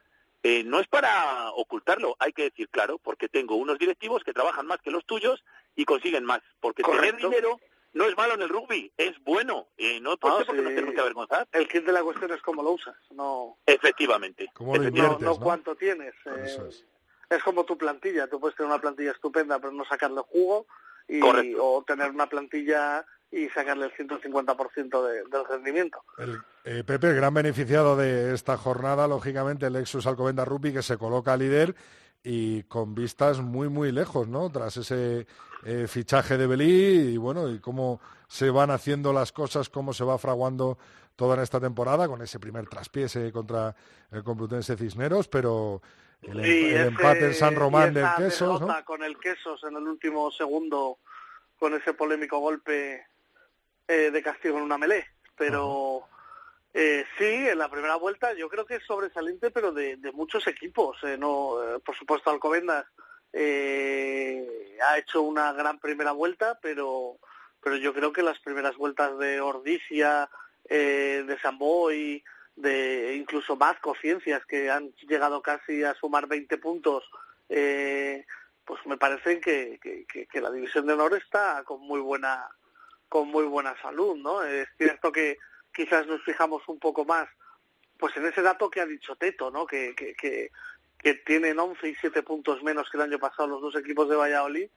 [0.43, 4.67] eh, no es para ocultarlo, hay que decir claro, porque tengo unos directivos que trabajan
[4.67, 5.45] más que los tuyos
[5.77, 6.41] y consiguen más.
[6.61, 7.59] Porque tener dinero
[7.95, 9.69] no es malo en el rugby, es bueno.
[9.77, 10.75] Y no Ah, porque no sí.
[10.75, 11.47] tenemos que avergonzar.
[11.53, 14.49] El kit de la cuestión es cómo lo usas, no, Efectivamente.
[14.55, 15.41] ¿Cómo lo no, inviertes, no no?
[15.41, 16.15] cuánto tienes.
[16.27, 16.85] eh, Eso es.
[17.31, 20.67] es como tu plantilla, tú puedes tener una plantilla estupenda pero no sacarle jugo
[21.09, 21.65] y, Correcto.
[21.65, 26.05] o tener una plantilla y sacarle el 150% de, del rendimiento.
[26.19, 30.83] El, eh, Pepe, el gran beneficiado de esta jornada, lógicamente, el Lexus Alcobenda Rugby, que
[30.83, 31.75] se coloca líder
[32.23, 34.51] y con vistas muy, muy lejos, ¿no?
[34.51, 35.27] Tras ese
[35.65, 40.05] eh, fichaje de Belí y, bueno, y cómo se van haciendo las cosas, cómo se
[40.05, 40.79] va fraguando
[41.17, 43.75] toda en esta temporada, con ese primer traspiese contra
[44.11, 45.81] el Complutense Cisneros, pero
[46.21, 48.69] el, em- el empate en San Román del Quesos, ¿no?
[48.85, 50.99] con el Quesos en el último segundo
[51.59, 53.07] con ese polémico golpe
[53.93, 55.07] eh, de castigo en una melé.
[55.37, 56.07] Pero
[56.75, 60.47] eh, sí, en la primera vuelta yo creo que es sobresaliente, pero de, de muchos
[60.47, 60.97] equipos.
[61.05, 62.87] eh, no, eh, por supuesto, Alcobendas
[63.33, 67.19] eh, ha hecho una gran primera vuelta, pero
[67.63, 70.29] pero yo creo que las primeras vueltas de Ordicia,
[70.69, 72.25] eh, de Samboy,
[72.57, 77.05] de incluso Vasco Ciencias, que han llegado casi a sumar 20 puntos,
[77.49, 78.27] eh,
[78.65, 82.49] pues me parece que, que- que- que la división de honor está con muy buena
[83.13, 84.43] con muy buena salud, ¿no?
[84.43, 85.37] Es cierto que
[85.71, 87.29] quizás nos fijamos un poco más
[87.99, 89.67] pues en ese dato que ha dicho Teto, ¿no?
[89.67, 90.51] Que, que, que,
[90.97, 94.17] que tienen 11 y 7 puntos menos que el año pasado los dos equipos de
[94.17, 94.71] Valladolid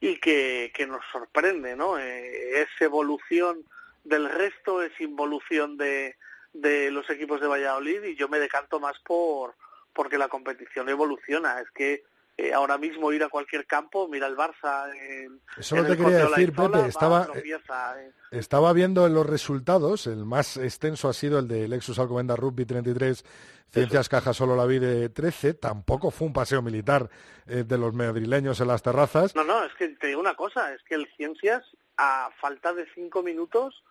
[0.00, 1.96] y que, nos sorprende, ¿no?
[1.96, 3.64] Eh, es evolución
[4.02, 6.16] del resto, es involución de,
[6.54, 9.54] de los equipos de Valladolid y yo me decanto más por
[9.92, 11.60] porque la competición evoluciona.
[11.60, 12.02] Es que
[12.38, 15.92] eh, ahora mismo ir a cualquier campo, mira el Barça en, Eso en no te
[15.94, 18.12] el quería decir, Pepe, estaba- tropieza, eh.
[18.30, 22.66] Estaba viendo en los resultados, el más extenso ha sido el de Lexus Alcomenda Rugby
[22.66, 23.24] 33,
[23.70, 27.08] Ciencias Caja Solo la Vida 13, tampoco fue un paseo militar
[27.46, 29.34] eh, de los madrileños en las terrazas.
[29.34, 31.64] No, no, es que te digo una cosa, es que el Ciencias,
[31.96, 33.82] a falta de cinco minutos,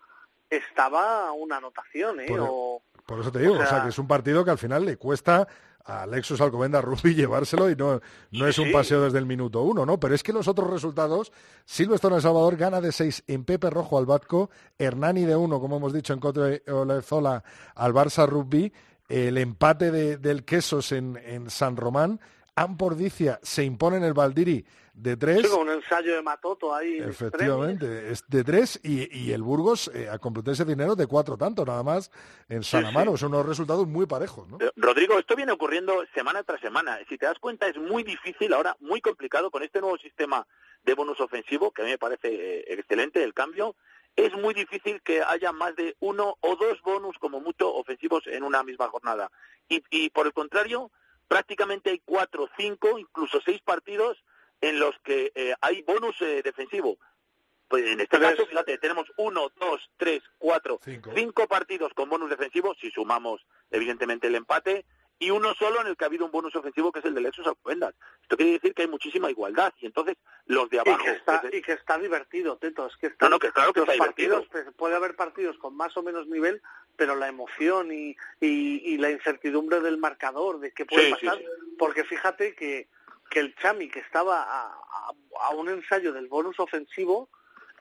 [0.50, 2.26] estaba una anotación, ¿eh?
[2.28, 4.58] Por- O- Por eso te digo, o sea, sea- que es un partido que al
[4.58, 5.46] final le cuesta
[5.86, 8.00] a Lexus Alcomenda Rugby llevárselo y no,
[8.32, 9.98] no es un paseo desde el minuto uno, ¿no?
[10.00, 11.32] Pero es que los otros resultados,
[11.64, 15.60] Silvestre en El Salvador gana de 6 en Pepe Rojo al Batco, Hernani de 1,
[15.60, 17.42] como hemos dicho, en Cote Olezola
[17.74, 18.72] al Barça Rugby,
[19.08, 22.20] el empate de- del Quesos en, en San Román,
[22.56, 24.64] Ampordicia se impone en el Valdiri
[24.94, 25.42] de 3.
[25.42, 26.96] Sí, con un ensayo de Matoto ahí.
[26.96, 31.36] en Efectivamente, es de tres y, y el Burgos eh, a Complutense Dinero de cuatro
[31.36, 32.10] tanto, nada más
[32.48, 33.14] en San Amaro.
[33.18, 34.56] Son unos resultados muy parejos, ¿no?
[34.58, 36.98] Eh, Rodrigo, esto viene ocurriendo semana tras semana.
[37.10, 40.46] Si te das cuenta, es muy difícil ahora, muy complicado con este nuevo sistema
[40.82, 43.76] de bonus ofensivo, que a mí me parece eh, excelente el cambio.
[44.16, 48.44] Es muy difícil que haya más de uno o dos bonus, como mucho, ofensivos en
[48.44, 49.30] una misma jornada.
[49.68, 50.90] Y, y por el contrario,
[51.28, 54.22] prácticamente hay cuatro, cinco, incluso seis partidos
[54.60, 56.98] en los que eh, hay bonus eh, defensivo.
[57.68, 61.10] Pues en este caso, fíjate, tenemos uno, dos, tres, cuatro, Cinco.
[61.14, 64.86] cinco partidos con bonus defensivo, si sumamos evidentemente el empate,
[65.18, 67.22] y uno solo en el que ha habido un bonus ofensivo, que es el de
[67.22, 67.94] Lexus Alcobendas.
[68.22, 71.02] Esto quiere decir que hay muchísima igualdad, y entonces los de Y abajo...
[71.04, 72.86] que, está, pues, y que está divertido, Teto.
[72.86, 74.64] Es que está, No, no, que claro que los está partidos, divertido.
[74.64, 76.62] pues, puede haber partidos con más o menos nivel,
[76.96, 81.38] pero la emoción y, y, y la incertidumbre del marcador, de qué puede Sí, pasar.
[81.38, 81.44] sí.
[81.78, 82.88] Porque fíjate que,
[83.30, 85.12] que el Chami, que estaba a, a-
[85.48, 87.28] a un ensayo del bonus ofensivo,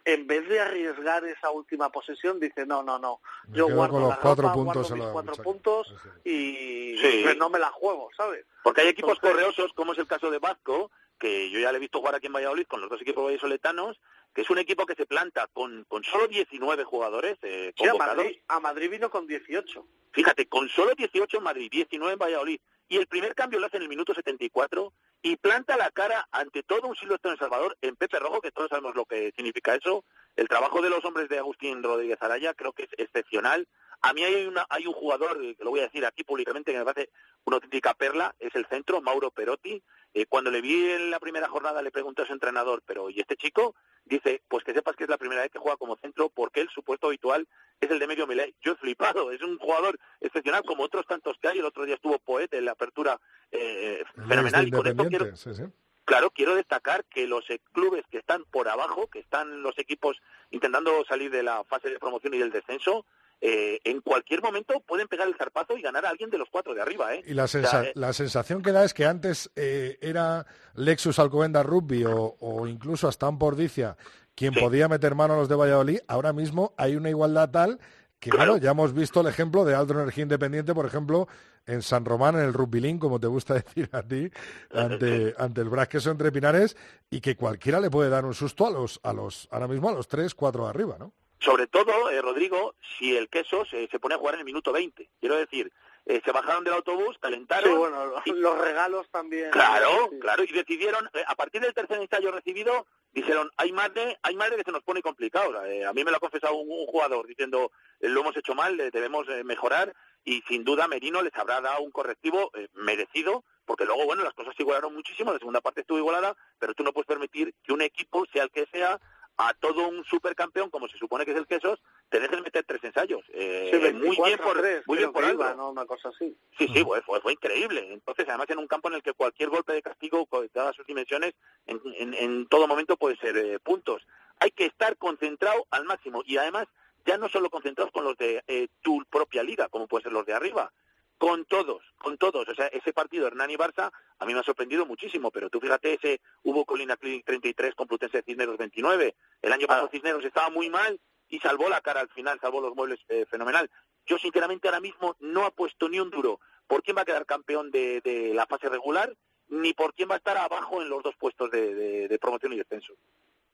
[0.03, 4.01] en vez de arriesgar esa última posesión, dice, no, no, no, Me yo guardo con
[4.03, 7.21] los la cuatro ropa, puntos guardo mis cuatro puntos y Sí.
[7.23, 8.45] pues no me la juego, ¿sabes?
[8.63, 11.77] Porque hay equipos Entonces- correosos, como es el caso de Vasco, que yo ya le
[11.77, 13.99] he visto jugar aquí en Valladolid con los dos equipos vallisoletanos,
[14.35, 17.93] que es un equipo que se planta con, con solo 19 jugadores eh, Sí, a.
[17.93, 19.87] Madrid, a Madrid vino con 18.
[20.11, 23.77] Fíjate, con solo 18 en Madrid, 19 en Valladolid, y el primer cambio lo hace
[23.77, 27.95] en el minuto 74, y planta la cara ante todo un Silvestre en Salvador en
[27.95, 30.03] Pepe Rojo, que todos sabemos lo que significa eso.
[30.35, 33.67] El trabajo de los hombres de Agustín Rodríguez Araya creo que es excepcional.
[34.01, 36.73] A mí hay, una, hay un jugador, eh, que lo voy a decir aquí públicamente,
[36.73, 37.09] que me parece
[37.45, 39.81] una auténtica perla, es el centro, Mauro Perotti.
[40.13, 43.19] Eh, cuando le vi en la primera jornada le pregunté a su entrenador, pero ¿y
[43.19, 43.75] este chico?
[44.05, 46.69] Dice, pues que sepas que es la primera vez que juega como centro porque el
[46.69, 47.47] supuesto habitual
[47.81, 48.53] es el de medio melee.
[48.61, 51.59] Yo he flipado, es un jugador excepcional como otros tantos que hay.
[51.59, 53.19] El otro día estuvo Poet en la apertura
[53.51, 54.61] eh, El fenomenal.
[54.61, 55.63] ex Y con esto quiero, Independiente, sí, sí.
[56.05, 60.21] Claro, quiero destacar que los eh, clubes que están por abajo, que están los equipos
[60.51, 63.07] intentando salir de la fase de promoción y del descenso,
[63.41, 66.73] eh, en cualquier momento pueden pegar el zarpazo y ganar a alguien de los cuatro
[66.73, 67.13] de arriba.
[67.15, 67.23] ¿eh?
[67.27, 70.45] Y la, O sea, sensa- eh, la sensación que da es que antes eh, era
[70.75, 73.97] Lexus Alcobenda Rugby o, o incluso hasta Ampordicia
[74.35, 77.79] quien podía meter mano a los de Valladolid, ahora mismo hay una igualdad tal
[78.19, 81.27] que, claro, ya hemos visto el ejemplo de Alto Energía Independiente, por ejemplo,
[81.67, 84.29] en San Román, en el Rugbilín, como te gusta decir a ti,
[84.73, 86.75] ante, ante el Brasqueso entre Pinares,
[87.09, 89.93] y que cualquiera le puede dar un susto a los, a los, ahora mismo a
[89.93, 91.13] los tres, cuatro de arriba, ¿no?
[91.39, 94.71] Sobre todo, eh, Rodrigo, si el queso se, se, pone a jugar en el minuto
[94.71, 95.09] 20.
[95.19, 95.71] Quiero decir,
[96.07, 97.71] eh, se bajaron del autobús, calentaron.
[97.71, 98.31] Sí, bueno, y...
[98.33, 99.49] los regalos también.
[99.49, 100.19] Claro, sí.
[100.19, 104.35] claro, y decidieron, eh, a partir del tercer ensayo recibido, dijeron, hay más de, hay
[104.35, 105.65] de que se nos pone complicado.
[105.65, 107.71] Eh, a mí me lo ha confesado un, un jugador diciendo,
[108.01, 112.51] lo hemos hecho mal, debemos mejorar, y sin duda Merino les habrá dado un correctivo
[112.73, 116.75] merecido, porque luego, bueno, las cosas se igualaron muchísimo, la segunda parte estuvo igualada, pero
[116.75, 118.99] tú no puedes permitir que un equipo, sea el que sea,
[119.37, 122.83] a todo un supercampeón, como se supone que es el Quesos, te dejes meter tres
[122.83, 123.21] ensayos.
[123.33, 125.71] Eh, sí, muy bien por, tres, muy bien por iba, ¿no?
[125.71, 126.37] Una cosa así.
[126.57, 127.91] Sí, sí, fue, fue, fue, increíble.
[127.91, 131.33] Entonces, además, en un campo en el que cualquier golpe de castigo, dadas sus dimensiones,
[131.65, 134.05] en, en, en todo momento puede ser eh, puntos.
[134.39, 136.67] Hay que estar concentrado al máximo y además,
[137.05, 140.25] ya no solo concentrados con los de eh, tu propia liga, como puede ser los
[140.25, 140.71] de arriba,
[141.17, 142.47] con todos, con todos.
[142.47, 146.21] O sea, ese partido Hernani-Barça a mí me ha sorprendido muchísimo, pero tú fíjate, ese
[146.43, 149.15] hubo Colina Clinic 33, Complutense Cisneros 29.
[149.41, 149.91] El año pasado ah.
[149.91, 150.99] Cisneros estaba muy mal
[151.29, 153.69] y salvó la cara al final, salvó los muebles eh, fenomenal.
[154.05, 157.71] Yo sinceramente ahora mismo no apuesto ni un duro por quién va a quedar campeón
[157.71, 159.13] de, de la fase regular,
[159.49, 162.53] ni por quién va a estar abajo en los dos puestos de, de, de promoción
[162.53, 162.93] y descenso.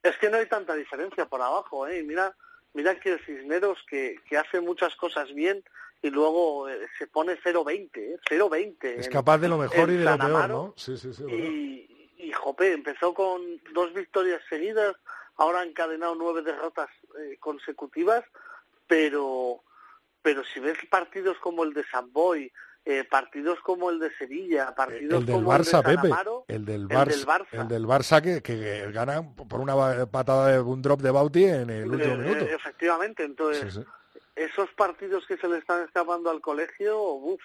[0.03, 2.03] Es que no hay tanta diferencia por abajo, ¿eh?
[2.03, 2.35] Mira,
[2.73, 5.63] mira que el Cisneros, que, que hace muchas cosas bien,
[6.01, 8.19] y luego eh, se pone 0-20, ¿eh?
[8.29, 8.99] 0-20.
[8.99, 10.73] Es capaz de lo mejor y de lo peor, ¿no?
[10.75, 11.23] Sí, sí, sí.
[11.27, 13.41] Y, y, Jope, empezó con
[13.73, 14.95] dos victorias seguidas,
[15.35, 16.89] ahora ha encadenado nueve derrotas
[17.19, 18.23] eh, consecutivas,
[18.87, 19.63] pero,
[20.21, 22.51] pero si ves partidos como el de San Boy,
[22.83, 26.65] eh, partidos como el de Sevilla, partidos el del como Barça, el de Amaro, el
[26.65, 30.59] del el Barça, del Barça, el del Barça que, que gana por una patada de
[30.59, 32.45] un drop de Bauti en el último eh, minuto.
[32.45, 33.87] Efectivamente, entonces Sí, sí.
[34.35, 37.41] Esos partidos que se le están escapando al colegio, uff,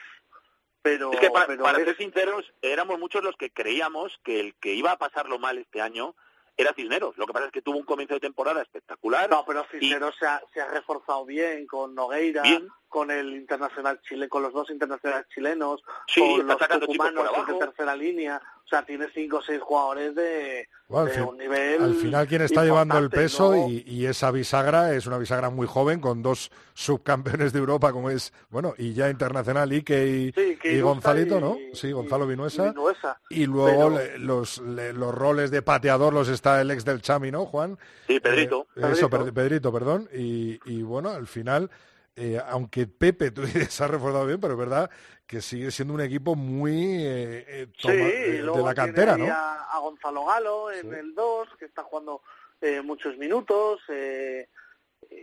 [0.82, 4.38] pero, Es que para, pero para es- ser sinceros, éramos muchos los que creíamos que
[4.40, 6.14] el que iba a pasarlo mal este año
[6.56, 7.16] era Cisneros.
[7.18, 9.28] Lo que pasa es que tuvo un comienzo de temporada espectacular.
[9.28, 12.68] No, pero Cisneros se, ha, se ha reforzado bien con Nogueira, Bien.
[12.88, 17.94] Con el internacional chile, con los dos internacionales chilenos, Sí, con los tucumanos de tercera
[17.96, 18.40] línea.
[18.64, 21.82] O sea, tiene cinco o seis jugadores de, Bueno, de fin- un nivel.
[21.84, 23.68] al final quien está llevando el peso ¿no?
[23.68, 28.10] y, y esa bisagra es una bisagra muy joven con dos subcampeones de Europa como
[28.10, 31.56] es, bueno, y ya internacional Ike y, Sí, que y Gonzalito, y- ¿no?
[31.74, 32.66] Sí, Gonzalo Vinuesa.
[32.66, 33.20] y Vinuesa.
[33.30, 37.02] Y luego Pero- le- los, le- los roles de pateador los está el ex del
[37.02, 37.78] Chami, ¿no, Juan?
[38.08, 38.66] Sí, Pedrito.
[38.74, 39.32] Eh, eso, Pedrito.
[39.34, 40.08] Pedrito, perdón.
[40.12, 41.70] Y, y bueno, al final,
[42.16, 44.90] eh, aunque Pepe tú dices, se ha reforzado bien, pero es verdad
[45.26, 46.72] que sigue siendo un equipo muy
[47.04, 49.26] eh, eh, Sí, y de, la cantera, ¿no?
[49.26, 50.96] A, a Gonzalo Galo en Sí.
[50.98, 52.22] el 2, que está jugando
[52.60, 53.80] eh, muchos minutos.
[53.88, 54.48] Eh,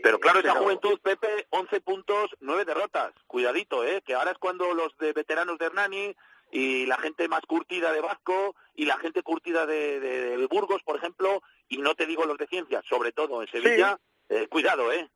[0.04, 3.14] Pero claro, esa pero- juventud, Pepe, 11 puntos, 9 derrotas.
[3.28, 4.02] Cuidadito, ¿eh?
[4.06, 6.16] Que ahora es cuando los de veteranos de Hernani
[6.52, 10.82] y la gente más curtida de Vasco y la gente curtida de, de, de Burgos,
[10.84, 13.98] por ejemplo, y no te digo los de ciencias, sobre todo en Sevilla,
[14.30, 15.10] eh, cuidado, ¿eh?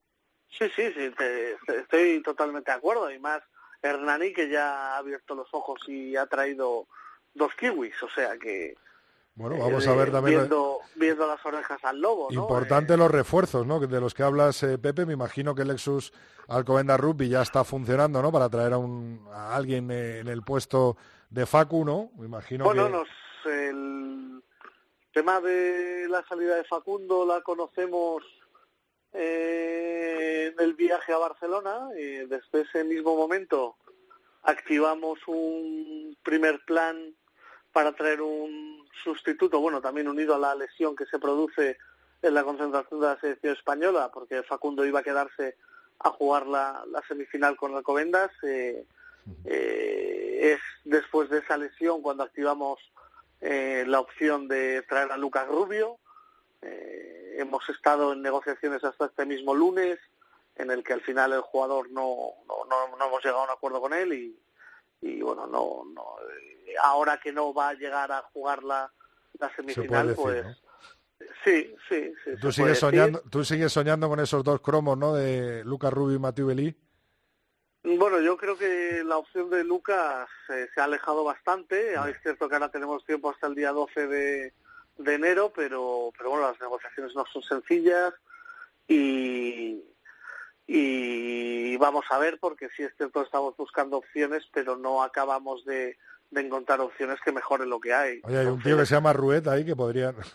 [0.49, 3.11] Sí, sí, sí, te- te- estoy totalmente de acuerdo.
[3.11, 3.41] Y más
[3.81, 6.87] Hernani, que ya ha abierto los ojos y ha traído
[7.33, 8.75] dos kiwis, o sea que...
[9.35, 10.39] Bueno, vamos eh, a ver también.
[10.39, 12.41] Viendo, viendo las orejas al lobo, ¿no?
[12.41, 13.79] Importante Eh, los refuerzos, ¿no?
[13.79, 15.05] De los que hablas, eh, Pepe.
[15.05, 16.11] Me imagino que el Lexus
[16.47, 18.31] Alcobendas Rugby ya está funcionando, ¿no?
[18.31, 20.97] Para traer a, un, a alguien eh, en el puesto
[21.29, 22.09] de Facu, ¿no?
[22.17, 22.91] Me imagino bueno, que...
[22.93, 23.07] nos,
[23.45, 24.41] el
[25.13, 28.23] tema de la salida de Facundo la conocemos
[29.13, 31.89] eh, en el viaje a Barcelona.
[31.97, 33.75] Y desde ese mismo momento
[34.43, 37.13] activamos un primer plan
[37.71, 41.77] para traer un sustituto, bueno, también unido a la lesión que se produce
[42.21, 45.57] en la concentración de la selección española, porque Facundo iba a quedarse
[45.99, 48.31] a jugar la, la semifinal con Alcobendas.
[48.43, 48.85] Eh,
[49.45, 52.79] eh, es después de esa lesión cuando activamos
[53.41, 55.99] eh, la opción de traer a Lucas Rubio.
[56.67, 59.99] Eh, hemos estado en negociaciones hasta este mismo lunes,
[60.55, 63.51] en el que al final el jugador no, no, no, no hemos llegado a un
[63.51, 64.39] acuerdo con él y,
[65.01, 66.17] y bueno, no, no
[66.67, 68.91] eh, ahora que no va a llegar a jugar la,
[69.39, 70.55] la semifinal, decir, pues ¿no?
[71.43, 72.31] sí, sí, sí.
[72.41, 72.75] Tú sigues, decir.
[72.75, 75.13] soñando, tú sigues soñando con esos dos cromos, ¿no?
[75.13, 76.75] De Lucas Rubio y Mathieu Belí.
[77.83, 81.93] Bueno, yo creo que la opción de Lucas eh, se ha alejado bastante.
[81.93, 84.53] Es cierto que ahora tenemos tiempo hasta el día 12 de,
[84.97, 88.13] de enero, pero, pero bueno, las negociaciones no son sencillas
[88.87, 89.83] y,
[90.65, 95.97] y vamos a ver, porque sí es cierto estamos buscando opciones, pero no acabamos de,
[96.31, 98.21] de encontrar opciones que mejoren lo que hay.
[98.23, 100.13] Oye, hay un tío que se llama Ruet ahí que podría...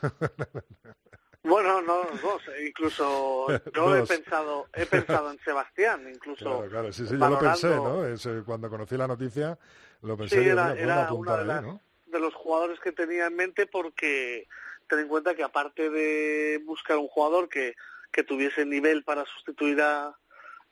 [1.44, 4.08] Bueno, no, no, incluso yo he Dos.
[4.08, 8.06] pensado, he pensado en Sebastián, incluso Claro, claro, sí, sí, yo lo pensé, ¿no?
[8.06, 9.58] Es, eh, cuando conocí la noticia,
[10.02, 10.40] lo pensé.
[10.40, 11.80] Sí, era, mira, pueden era apuntar una de, ahí, las- ¿no?
[12.12, 14.46] De los jugadores que tenía en mente porque
[14.88, 17.74] ten en cuenta que aparte de buscar un jugador que,
[18.12, 20.14] que tuviese nivel para sustituir a,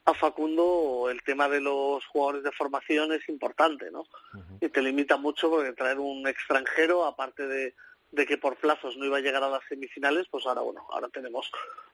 [0.04, 4.04] a Facundo, el tema de los jugadores de formación es importante, ¿no?
[4.60, 7.74] Y te limita mucho porque traer un extranjero, aparte de,
[8.12, 11.08] de que por plazos no iba a llegar a las semifinales, pues ahora, bueno, ahora
[11.08, 11.50] tenemos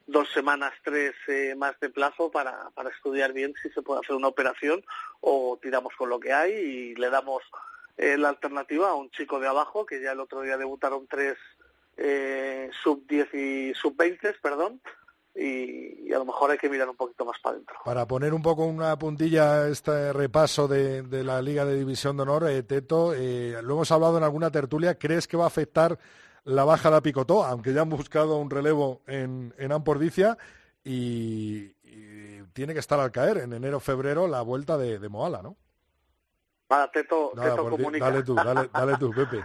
[0.07, 4.17] dos semanas, tres eh, más de plazo para, para estudiar bien si se puede hacer
[4.17, 4.85] una operación
[5.21, 7.43] o tiramos con lo que hay y le damos
[7.97, 11.37] eh, la alternativa a un chico de abajo, que ya el otro día debutaron tres
[11.97, 14.81] eh, sub-10 y sub-20, perdón,
[15.35, 17.77] y, a lo mejor hay que mirar un poquito más para adentro.
[17.85, 22.23] Para poner un poco una puntilla a este repaso de, la Liga de División de
[22.23, 25.99] Honor, eh, Teto, eh, lo hemos hablado en alguna tertulia, ¿crees que va a afectar
[26.45, 30.39] la baja de Picotó, aunque ya han buscado un relevo en, en Ampordicia
[30.85, 31.75] y,
[32.53, 35.57] tiene que estar al caer en enero-febrero la vuelta de Moala, ¿no?
[36.69, 38.11] Nada, Teto, Nada, Teto comunica.
[38.11, 39.45] dale tú, dale, dale tú, Pepe.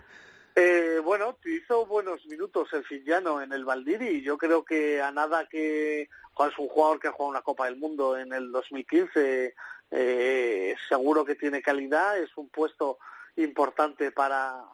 [0.55, 5.11] Eh, bueno, hizo buenos minutos el Fillano en el Valdiri y yo creo que a
[5.11, 9.53] nada que es un jugador que ha jugado una Copa del Mundo en el 2015,
[9.91, 12.97] eh, seguro que tiene calidad, es un puesto
[13.37, 14.65] importante para,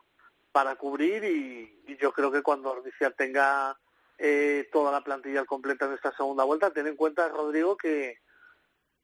[0.52, 3.78] para cubrir y, y yo creo que cuando Ordizia tenga
[4.18, 8.18] eh, toda la plantilla completa en esta segunda vuelta, ten en cuenta, Rodrigo, que,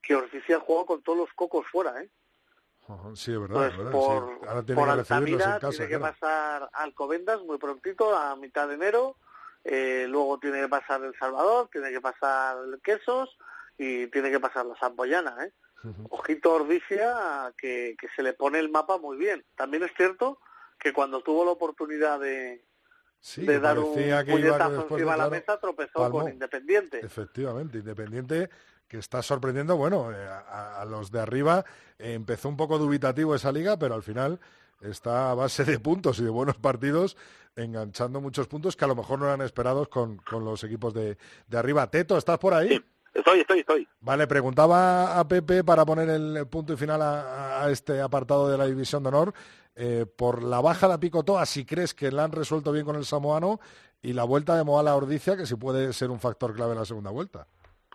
[0.02, 2.08] que Ordizia juega con todos los cocos fuera, ¿eh?
[3.14, 4.46] Sí, es verdad, Pues es verdad, por, sí.
[4.48, 5.70] Ahora tiene por que Altamira en casa.
[5.70, 6.14] tiene que claro.
[6.20, 9.16] pasar Alcobendas muy prontito, a mitad de enero.
[9.64, 13.36] eh, luego tiene que pasar El Salvador, tiene que pasar Quesos
[13.78, 15.36] y tiene que pasar la Samboyana.
[15.46, 15.52] ¿eh?
[16.10, 19.44] Ojito Ordicia, que, que se le pone el mapa muy bien.
[19.56, 20.38] También es cierto
[20.78, 22.64] que cuando tuvo la oportunidad de,
[23.20, 26.20] Sí, de dar un puñetazo de- encima de la mesa, tropezó palmó.
[26.20, 27.00] con Independiente.
[27.04, 28.50] Efectivamente, Independiente
[28.88, 31.64] que está sorprendiendo, bueno, eh, a, a los de arriba
[31.98, 34.40] eh, empezó un poco dubitativo esa liga, pero al final
[34.80, 37.16] está a base de puntos y de buenos partidos,
[37.56, 41.16] enganchando muchos puntos que a lo mejor no eran esperados con, con los equipos de,
[41.46, 41.90] de arriba.
[41.90, 42.84] Teto, ¿estás por ahí?
[43.14, 43.88] Estoy, estoy, estoy.
[44.00, 48.58] Vale, preguntaba a Pepe para poner el punto y final a, a este apartado de
[48.58, 49.32] la División de Honor,
[49.76, 53.04] eh, por la baja de Picotoa, si crees que la han resuelto bien con el
[53.04, 53.60] samoano,
[54.02, 56.84] y la vuelta de Moala Ordicia, que si puede ser un factor clave en la
[56.84, 57.46] segunda vuelta.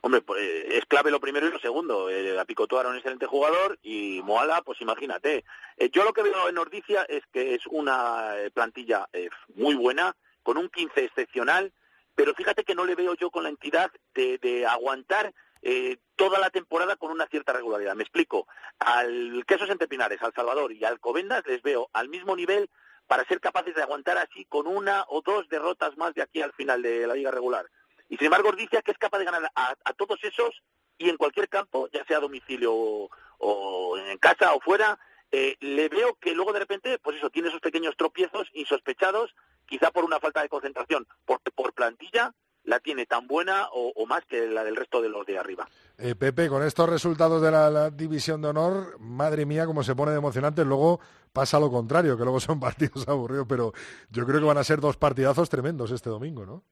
[0.02, 2.10] Hombre, pues es clave lo primero y lo segundo.
[2.10, 5.43] Eh, la Picotó era un excelente jugador y Moala, pues imagínate.
[5.78, 9.76] Eh, yo lo que veo en Ordicia es que es una eh, plantilla eh, muy
[9.76, 11.74] buena, con un 15 excepcional,
[12.16, 16.39] pero fíjate que no le veo yo con la entidad de, de aguantar eh, toda
[16.39, 17.95] la temporada con una cierta regularidad.
[17.95, 18.47] Me explico.
[18.80, 22.70] Al Quesos Entre Pinares, al Salvador y al Covendas les veo al mismo nivel
[23.08, 26.54] para ser capaces de aguantar así con una o dos derrotas más de aquí al
[26.54, 27.66] final de la liga regular.
[28.10, 30.62] Y sin embargo, Ordicia que es capaz de ganar a, todos esos
[30.97, 34.99] y en cualquier campo, ya sea a domicilio o, en casa o fuera,
[35.32, 39.34] eh, le veo que luego de repente, pues eso, tiene esos pequeños tropiezos insospechados,
[39.68, 42.34] quizá por una falta de concentración, porque por plantilla
[42.64, 45.68] la tiene tan buena o, más que la del resto de los de arriba.
[45.97, 49.95] Eh, Pepe, con estos resultados de la, la División de Honor, madre mía, cómo se
[49.95, 50.66] pone de emocionante.
[50.66, 50.99] Luego
[51.32, 53.74] pasa lo contrario, que luego son partidos aburridos, pero
[54.10, 56.64] yo creo que van a ser dos partidazos tremendos este domingo, ¿no?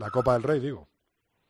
[0.00, 0.88] La Copa del Rey, digo.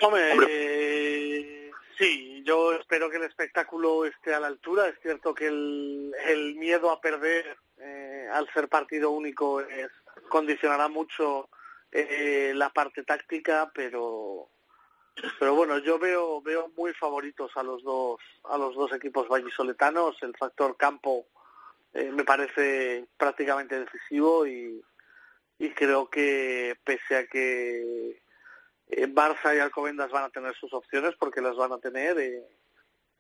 [0.03, 4.88] Hombre, eh, sí, yo espero que el espectáculo esté a la altura.
[4.88, 9.88] Es cierto que el, el miedo a perder eh, al ser partido único es,
[10.28, 11.48] condicionará mucho
[11.92, 14.48] eh, la parte táctica, pero
[15.38, 20.20] pero bueno, yo veo veo muy favoritos a los dos a los dos equipos vallisoletanos.
[20.22, 21.26] El factor campo
[21.94, 24.82] eh, me parece prácticamente decisivo y,
[25.59, 28.20] y creo que pese a que
[29.14, 32.18] Barça y Alcobendas van a tener sus opciones porque las van a tener.
[32.18, 32.43] eh,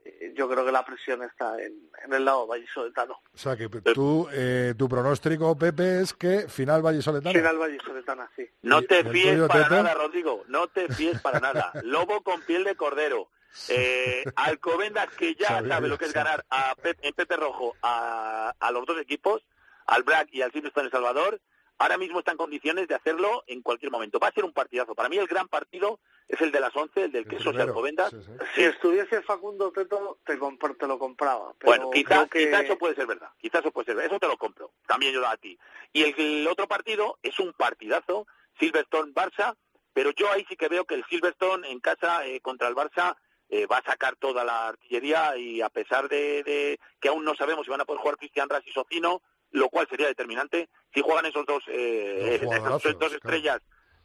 [0.04, 3.20] eh, yo creo que la presión está en, en el lado vallisoletano.
[3.34, 7.34] O sea, que tú, eh, tu pronóstico, Pepe, es que final vallisoletano.
[7.38, 8.48] Final vallisoletana, sí.
[8.62, 11.70] No ¿Y te fíes para nada, Rodrigo, no te fíes para nada.
[11.82, 13.28] Lobo con piel de cordero.
[13.68, 17.74] Eh, Alcobendas, que ya Sabía sabe lo que es ganar a Pe- en Pepe Rojo
[17.82, 19.42] a, a los dos equipos,
[19.86, 21.40] al Black y al Silverstone El Salvador,
[21.80, 24.18] ahora mismo está en condiciones de hacerlo en cualquier momento.
[24.20, 24.94] Va a ser un partidazo.
[24.94, 28.10] Para mí el gran partido es el de las 11, el del y primero, Alcobendas.
[28.10, 28.32] sí, sí.
[28.54, 31.54] Si estuviese Facundo Teto, te, te lo compraba.
[31.58, 32.52] Pero Bueno, quizás que...
[32.52, 35.26] eso puede ser verdad, quizás eso puede ser verdad, eso te lo compro, también yo
[35.26, 35.58] a ti.
[35.94, 38.26] Y el, el otro partido es un partidazo,
[38.60, 39.56] Silverstone-Barça,
[39.94, 43.16] pero yo ahí sí que veo que el Silverstone en casa eh, contra el Barça
[43.48, 47.34] eh, va a sacar toda la artillería y a pesar de, de que aún no
[47.34, 51.00] sabemos si van a poder jugar Cristian Ras y Socino, lo cual sería determinante, si
[51.00, 53.14] juegan esos dos, eh, Dos esas dos claro.
[53.14, 53.60] estrellas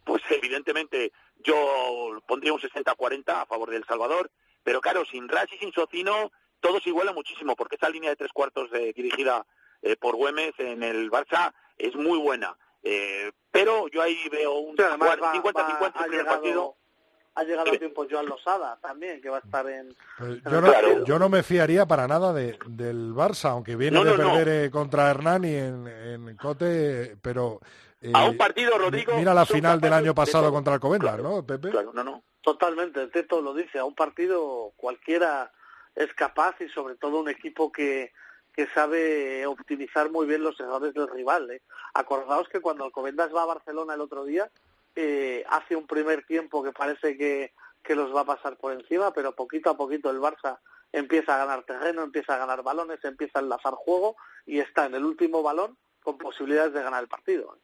[0.06, 1.12] pues evidentemente
[1.44, 4.32] yo pondría un 60-40 a favor del Salvador,
[4.64, 6.32] pero claro, sin Ras y sin Socino,
[6.62, 9.46] todo se iguala muchísimo, porque esa línea de tres cuartos eh, dirigida
[9.82, 12.58] eh, por Güemes en el Barça es muy buena.
[12.84, 16.78] Eh, pero yo ahí veo un 50-50 en el partido
[17.36, 19.94] ha llegado a tiempo Joan Losada también, que va a estar en...
[20.20, 24.48] yo, no, yo, no, me fiaría para nada de, del Barça, aunque viene de perder
[24.48, 27.60] eh, contra Hernani en, en Cote, pero...
[28.02, 29.16] Eh, a un partido, Rodrigo...
[29.16, 31.72] Mira la final del año pasado contra el Alcobendas, ¿no, Pepe?
[31.72, 32.24] Claro, no, no.
[32.42, 35.52] Totalmente, el Teto lo dice, a un partido cualquiera
[35.94, 38.14] es capaz y sobre todo un equipo que,
[38.54, 41.52] que sabe optimizar muy bien los errores del rival.
[41.52, 41.62] ¿eh?
[41.94, 44.50] Acordaos que cuando Alcobendas va a Barcelona el otro día,
[44.96, 49.14] eh, hace un primer tiempo que parece que, que los va a pasar por encima,
[49.14, 50.60] pero poquito a poquito el Barça
[50.92, 54.16] empieza a ganar terreno, empieza a ganar balones, empieza a enlazar juego
[54.46, 57.58] y está en el último balón con posibilidades de ganar el partido.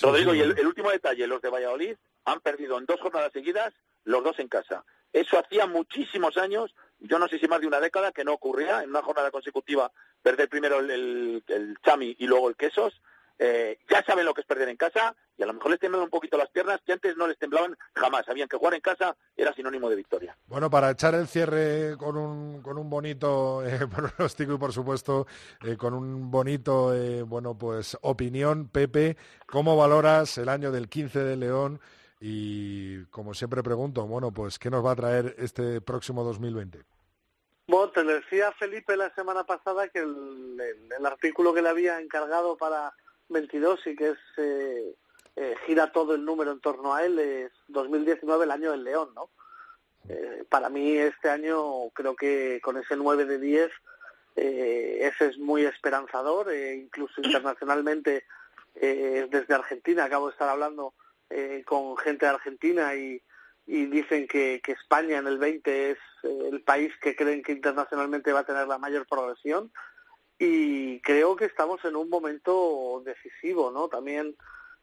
[0.00, 3.72] Rodrigo, y el, último detalle, los de Valladolid han perdido en dos jornadas seguidas,
[4.04, 4.84] los dos en casa.
[5.12, 8.82] Eso hacía muchísimos años, yo no sé si más de una década, que no ocurría
[8.82, 9.90] en una jornada consecutiva
[10.22, 13.00] perder primero el, el Chami y luego el Quesos.
[13.38, 16.02] Eh, ya saben lo que es perder en casa y a lo mejor les temblan
[16.02, 18.24] un poquito las piernas que antes no les temblaban jamás.
[18.24, 20.36] Sabían que jugar en casa era sinónimo de victoria.
[20.46, 25.26] Bueno, para echar el cierre con un, con un bonito eh, pronóstico y por supuesto
[25.62, 29.16] eh, con un bonito, eh, bueno, pues opinión, Pepe,
[29.46, 31.80] ¿cómo valoras el año del 15 de León?
[32.18, 36.82] Y como siempre pregunto, bueno, pues ¿qué nos va a traer este próximo 2020?
[37.68, 42.94] Bueno, te decía Felipe la semana pasada que el artículo que le había encargado para
[43.28, 44.94] 22 y que es eh,
[45.36, 49.10] eh, gira todo el número en torno a él, es 2019 el año del León,
[49.14, 49.30] ¿no?
[50.08, 53.70] Eh, para mí este año creo que con ese 9 de 10
[54.36, 58.24] ese es muy esperanzador, incluso internacionalmente
[58.74, 60.92] desde Argentina, acabo de estar hablando
[61.64, 63.22] con gente de Argentina y,
[63.66, 68.34] y dicen que, que España en el 20 es el país que creen que internacionalmente
[68.34, 69.72] va a tener la mayor progresión
[70.38, 73.88] y creo que estamos en un momento decisivo, ¿no?
[73.88, 74.36] También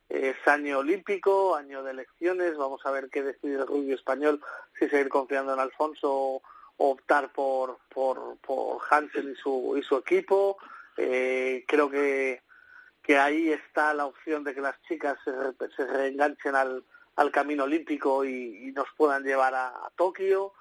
[0.09, 4.41] es año olímpico, año de elecciones, vamos a ver qué decide el rugby español,
[4.77, 6.41] si seguir confiando en Alfonso o
[6.77, 10.57] optar por, por, por Hansen y su, y su equipo.
[10.97, 12.41] Eh, creo que,
[13.01, 15.31] que ahí está la opción de que las chicas se,
[15.75, 16.83] se reenganchen al,
[17.15, 20.53] al camino olímpico y, nos puedan llevar a Tokio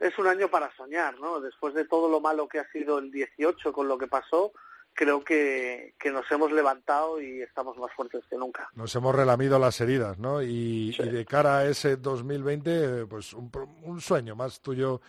[0.00, 1.40] es un año para soñar, ¿no?
[1.40, 4.52] Después de todo lo malo que ha sido el 18 con lo que pasó,
[4.94, 8.68] creo que, que nos hemos levantado y estamos más fuertes que nunca.
[8.74, 10.42] Nos hemos relamido las heridas, ¿no?
[10.42, 13.50] Y, de cara a ese 2020, pues un,
[13.82, 15.00] un sueño más tuyo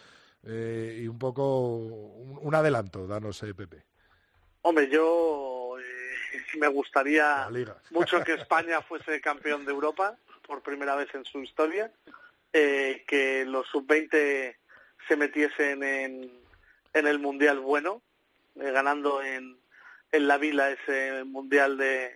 [0.46, 3.84] eh, y un poco un, adelanto, danos, eh, Pepe.
[4.64, 7.48] Hombre, yo eh, me gustaría
[7.92, 11.92] mucho que España fuese campeón de Europa por primera vez en su historia,
[12.52, 14.58] eh, que los sub-20
[15.08, 16.32] se metiesen en,
[16.94, 18.02] en el mundial bueno,
[18.56, 19.58] eh, ganando en,
[20.12, 22.12] en la vila ese mundial de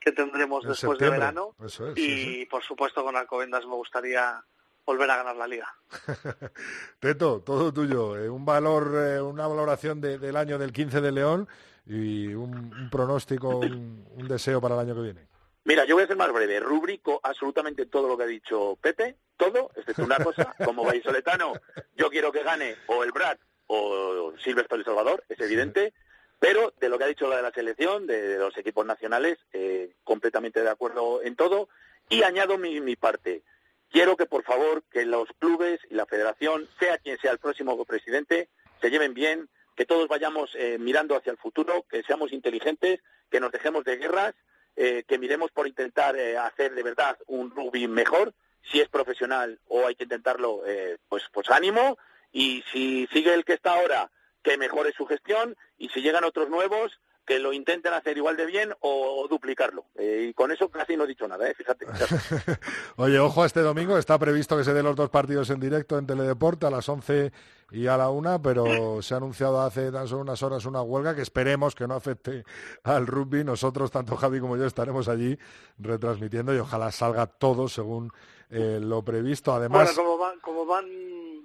[0.00, 1.54] que tendremos después de verano.
[1.94, 4.42] y por supuesto con Alcobendas me gustaría
[4.84, 5.72] volver a ganar la liga.
[6.98, 8.16] Teto, todo tuyo.
[8.18, 11.48] Eh, un valor, eh, una valoración del año del 15 de León
[11.86, 15.31] y un, pronóstico, un, un, deseo para el año que viene.
[15.64, 16.60] Mira, yo voy a ser más breve.
[16.60, 21.54] Rubrico absolutamente todo lo que ha dicho Pepe todo, excepto una cosa, como vallisoletano,
[21.96, 25.94] yo quiero que gane o el Brad o Silvestre El Salvador, es evidente,
[26.38, 29.94] pero de lo que ha dicho la de la selección, de, los equipos nacionales, eh,
[30.04, 31.68] completamente de acuerdo en todo,
[32.08, 33.42] y añado mi, mi parte.
[33.90, 37.82] Quiero que, por favor, que los clubes y la federación, sea quien sea el próximo
[37.84, 38.48] presidente,
[38.80, 43.00] se lleven bien, que todos vayamos eh, mirando hacia el futuro, que seamos inteligentes,
[43.30, 44.34] que nos dejemos de guerras,
[44.76, 48.34] eh, que miremos por intentar hacer de verdad un rugby mejor,
[48.70, 51.98] si es profesional o hay que intentarlo, eh, pues, pues ánimo.
[52.32, 54.10] Y si sigue el que está ahora,
[54.42, 55.56] que mejore su gestión.
[55.78, 59.86] Y si llegan otros nuevos, que lo intenten hacer igual de bien o, duplicarlo.
[59.94, 61.54] Eh, y con eso casi no he dicho nada, ¿eh?
[61.54, 61.86] fíjate.
[62.96, 66.06] Oye, ojo, este domingo está previsto que se den los dos partidos en directo en
[66.06, 67.32] Teledeporte a las 11
[67.70, 68.64] y a la 1, pero
[69.02, 72.44] se ha anunciado hace tan solo unas horas una huelga que esperemos que no afecte
[72.82, 73.44] al rugby.
[73.44, 75.38] Nosotros, tanto Javi como yo, estaremos allí
[75.78, 78.12] retransmitiendo y ojalá salga todo según
[78.50, 79.54] eh, lo previsto.
[79.54, 80.86] Además, bueno, como van, como van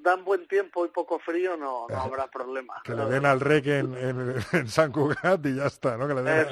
[0.08, 2.82] dan buen tiempo y poco frío, no, no habrá problema.
[2.84, 6.08] Que le den al rec en, San Cugat y ya está, ¿no?
[6.08, 6.47] Que le den,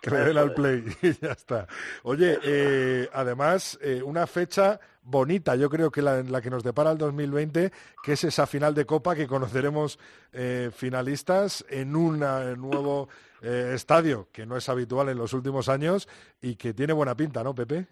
[0.00, 1.66] que le den al play y ya está.
[2.04, 6.92] Oye, eh, además, eh, una fecha bonita, yo creo que la, la que nos depara
[6.92, 9.98] el 2020, que es esa final de Copa que conoceremos
[10.32, 13.08] eh, finalistas en un nuevo
[13.42, 16.06] estadio, que no es habitual en los últimos años
[16.42, 17.86] y que tiene buena pinta, ¿no, Pepe?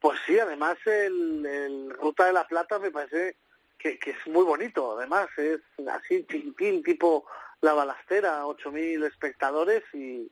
[0.00, 3.36] Pues sí, además el, el Ruta de la Plata me parece
[3.82, 4.96] que, que es muy bonito.
[4.96, 7.26] Además es así, tintín, tipo
[7.60, 10.30] la balastera, 8.000 espectadores y,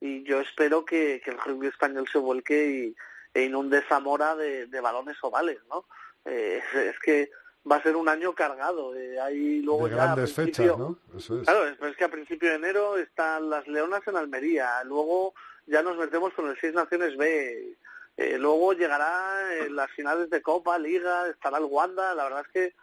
[0.00, 2.96] y yo espero que, que el rugby español se vuelque y,
[3.34, 5.86] e inunde Zamora de, de balones ovales, ¿no?
[6.24, 7.30] Eh, es que
[7.70, 8.94] va a ser un año cargado.
[8.94, 10.98] Eh, hay luego de ya a grandes fechas, ¿no?
[11.16, 11.44] Eso es.
[11.44, 15.34] Claro, es, es que a principio de enero están las Leonas en Almería, luego
[15.66, 17.76] ya nos metemos con el Seis Naciones B,
[18.16, 22.52] eh, luego llegará en las finales de Copa, Liga, estará el Wanda, la verdad es
[22.52, 22.74] que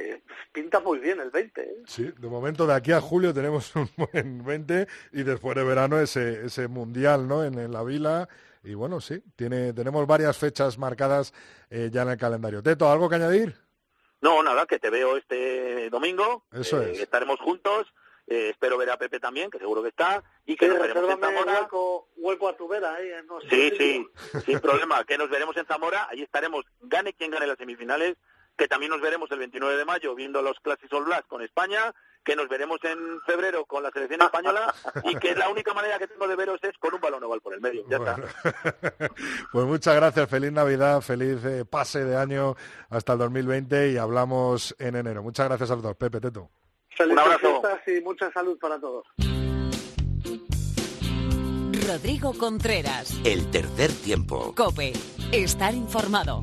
[0.00, 0.22] eh,
[0.52, 1.60] pinta muy bien el 20.
[1.62, 1.76] ¿eh?
[1.86, 5.98] Sí, de momento de aquí a julio tenemos un buen 20 y después de verano
[5.98, 7.44] ese, ese mundial, ¿no?
[7.44, 8.28] En, en la vila.
[8.64, 11.32] Y bueno, sí, tiene, tenemos varias fechas marcadas
[11.70, 12.62] eh, ya en el calendario.
[12.62, 13.54] Teto, ¿algo que añadir?
[14.20, 16.44] No, nada, que te veo este domingo.
[16.52, 17.00] Eso eh, es.
[17.00, 17.86] Estaremos juntos.
[18.26, 20.24] eh, espero ver a Pepe también, que seguro que está.
[20.44, 21.60] Y que Sí, nos veremos en Zamora.
[21.60, 23.22] hueco, hueco a tu vera, ¿eh?
[23.28, 23.40] No.
[23.42, 24.06] Sí, sí,
[24.44, 25.04] sin problema.
[25.04, 26.08] Que nos veremos en Zamora.
[26.10, 28.16] Allí estaremos, gane quien gane las semifinales.
[28.58, 31.94] Que también nos veremos el 29 de mayo viendo los Classics All Blacks con España.
[32.24, 34.74] Que nos veremos en febrero con la selección española.
[35.04, 37.54] y que la única manera que tengo de veros es con un balón oval por
[37.54, 37.84] el medio.
[37.88, 38.16] Ya está.
[39.52, 42.54] Pues muchas gracias, feliz Navidad, feliz eh, pase de año
[42.90, 45.22] hasta el 2020 y hablamos en enero.
[45.22, 46.50] Muchas gracias a los dos, Pepe, Teto.
[46.90, 47.62] Felices Un abrazo.
[47.86, 49.06] y mucha salud para todos.
[51.86, 53.18] Rodrigo Contreras.
[53.24, 54.52] El tercer tiempo.
[54.54, 54.92] Cope.
[55.32, 56.42] Estar informado.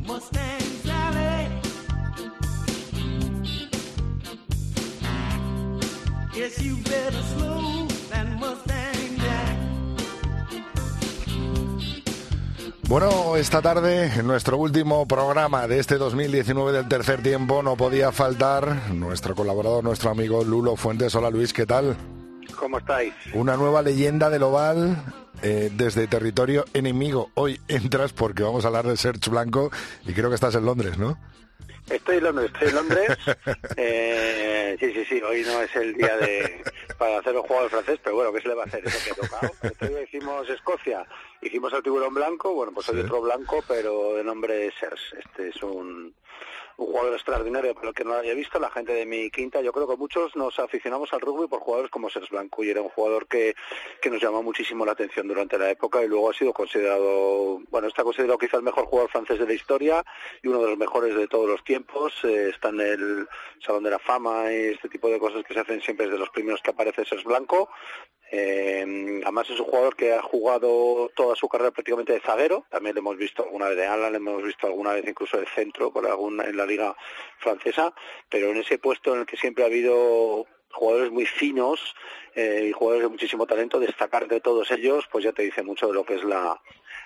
[12.89, 18.11] Bueno, esta tarde, en nuestro último programa de este 2019 del tercer tiempo, no podía
[18.11, 21.15] faltar nuestro colaborador, nuestro amigo Lulo Fuentes.
[21.15, 21.95] Hola Luis, ¿qué tal?
[22.59, 23.13] ¿Cómo estáis?
[23.33, 25.03] Una nueva leyenda del oval
[25.41, 27.31] eh, desde territorio enemigo.
[27.35, 29.71] Hoy entras porque vamos a hablar de Serge Blanco
[30.05, 31.17] y creo que estás en Londres, ¿no?
[31.89, 33.17] Estoy en Londres, estoy en Londres.
[33.77, 36.63] Eh, sí, sí, sí, hoy no es el día de
[36.97, 38.85] para hacer un juego de francés, pero bueno, ¿qué se le va a hacer?
[38.85, 39.51] Eso que ha tocado.
[39.63, 41.05] Este día hicimos Escocia,
[41.41, 42.97] hicimos el tiburón blanco, bueno, pues Sí.
[42.97, 45.19] otro blanco, pero de nombre Serge.
[45.19, 46.13] Este es un,
[46.77, 49.61] un jugador extraordinario, para el que no lo haya visto, la gente de mi quinta,
[49.61, 52.81] yo creo que muchos nos aficionamos al rugby por jugadores como Serge Blanco, y era
[52.81, 53.55] un jugador que,
[54.01, 57.87] que nos llamó muchísimo la atención durante la época y luego ha sido considerado, bueno,
[57.87, 60.05] está considerado quizá el mejor jugador francés de la historia
[60.41, 62.13] y uno de los mejores de todos los tiempos.
[62.23, 63.27] Eh, está en el
[63.65, 66.17] Salón de la Fama y este tipo de cosas que se hacen siempre es de
[66.17, 67.69] los primeros que aparece Serge Blanco.
[68.31, 72.65] Eh, además es un jugador que ha jugado toda su carrera prácticamente de zaguero.
[72.69, 75.47] También le hemos visto alguna vez de ala, le hemos visto alguna vez incluso de
[75.47, 76.95] centro por alguna en la liga
[77.39, 77.93] francesa.
[78.29, 81.95] Pero en ese puesto en el que siempre ha habido jugadores muy finos
[82.35, 85.87] eh, y jugadores de muchísimo talento, destacar de todos ellos, pues ya te dice mucho
[85.87, 86.59] de lo que es la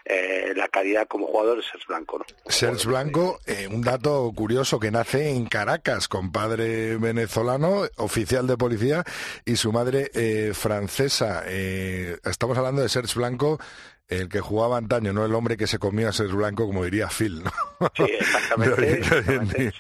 [0.06, 2.20] eh, la calidad como jugador de Serge Blanco.
[2.20, 2.26] ¿no?
[2.52, 8.58] Serge Blanco, eh, un dato curioso que nace en Caracas con padre venezolano, oficial de
[8.58, 9.04] policía,
[9.46, 11.44] y su madre eh, francesa.
[11.46, 13.60] Eh, estamos hablando de Serge Blanco,
[14.08, 17.10] el que jugaba antaño, no el hombre que se comía a Serge Blanco, como diría
[17.10, 17.44] Phil.
[17.44, 17.52] ¿no?
[17.96, 19.02] Sí, exactamente.
[19.40, 19.80] Antes,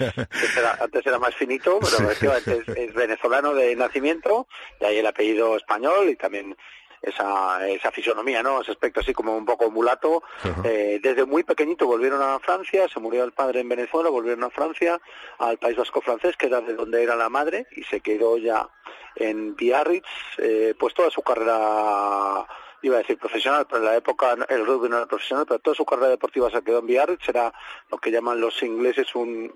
[0.57, 4.47] era, antes era más finito, pero es, es venezolano de nacimiento,
[4.79, 6.55] de ahí el apellido español y también
[7.01, 8.61] esa, esa fisonomía, ¿no?
[8.61, 10.23] Ese aspecto así como un poco mulato.
[10.63, 14.49] Eh, desde muy pequeñito volvieron a Francia, se murió el padre en Venezuela, volvieron a
[14.49, 14.99] Francia,
[15.37, 18.67] al País Vasco francés, que era de donde era la madre, y se quedó ya
[19.15, 22.45] en Biarritz, eh, pues toda su carrera
[22.81, 25.75] iba a decir profesional, pero en la época el rugby no era profesional, pero toda
[25.75, 27.53] su carrera deportiva se quedó en Biarritz, era
[27.91, 29.53] lo que llaman los ingleses un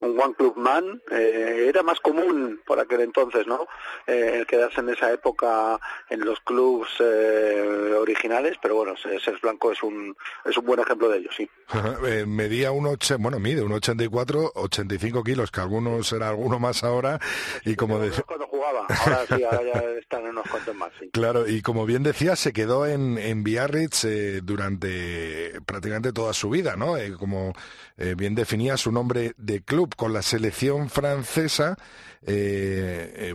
[0.00, 3.66] un one club man eh, era más común por aquel entonces no
[4.06, 9.72] eh, el quedarse en esa época en los clubs eh, originales pero bueno Serge Blanco
[9.72, 11.48] es un es un buen ejemplo de ello sí.
[12.08, 16.84] Eh, medía un ocho, bueno, mide un 84, 85 kilos, que algunos será alguno más
[16.84, 17.18] ahora,
[17.64, 18.47] y como cuando
[18.88, 22.86] ahora sí ahora ya están unos cuantos más Claro, y como bien decía, se quedó
[22.86, 26.96] en, Biarritz eh, durante prácticamente toda su vida, ¿no?
[26.96, 27.52] Eh, como
[27.96, 31.76] eh, bien definía su nombre de club con la selección francesa,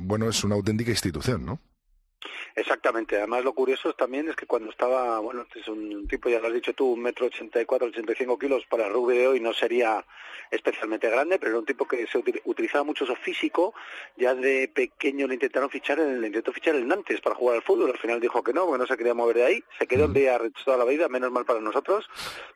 [0.02, 1.60] bueno, es una auténtica institución, ¿no?
[2.56, 3.18] Exactamente.
[3.18, 6.48] Además, lo curioso también es que cuando estaba, bueno, este es un tipo, ya lo
[6.48, 9.18] has dicho tú, un metro ochenta y cuatro, ochenta y cinco kilos para el rugby
[9.18, 10.06] de hoy no sería
[10.52, 13.74] especialmente grande, pero era un tipo que se util- utilizaba mucho su físico.
[14.18, 17.90] Ya de pequeño le intentaron fichar, le intentó fichar el Nantes para jugar al fútbol.
[17.90, 19.64] Al final dijo que no, porque no se quería mover de ahí.
[19.80, 22.08] Se quedó en Biarritz toda la vida, menos mal para nosotros.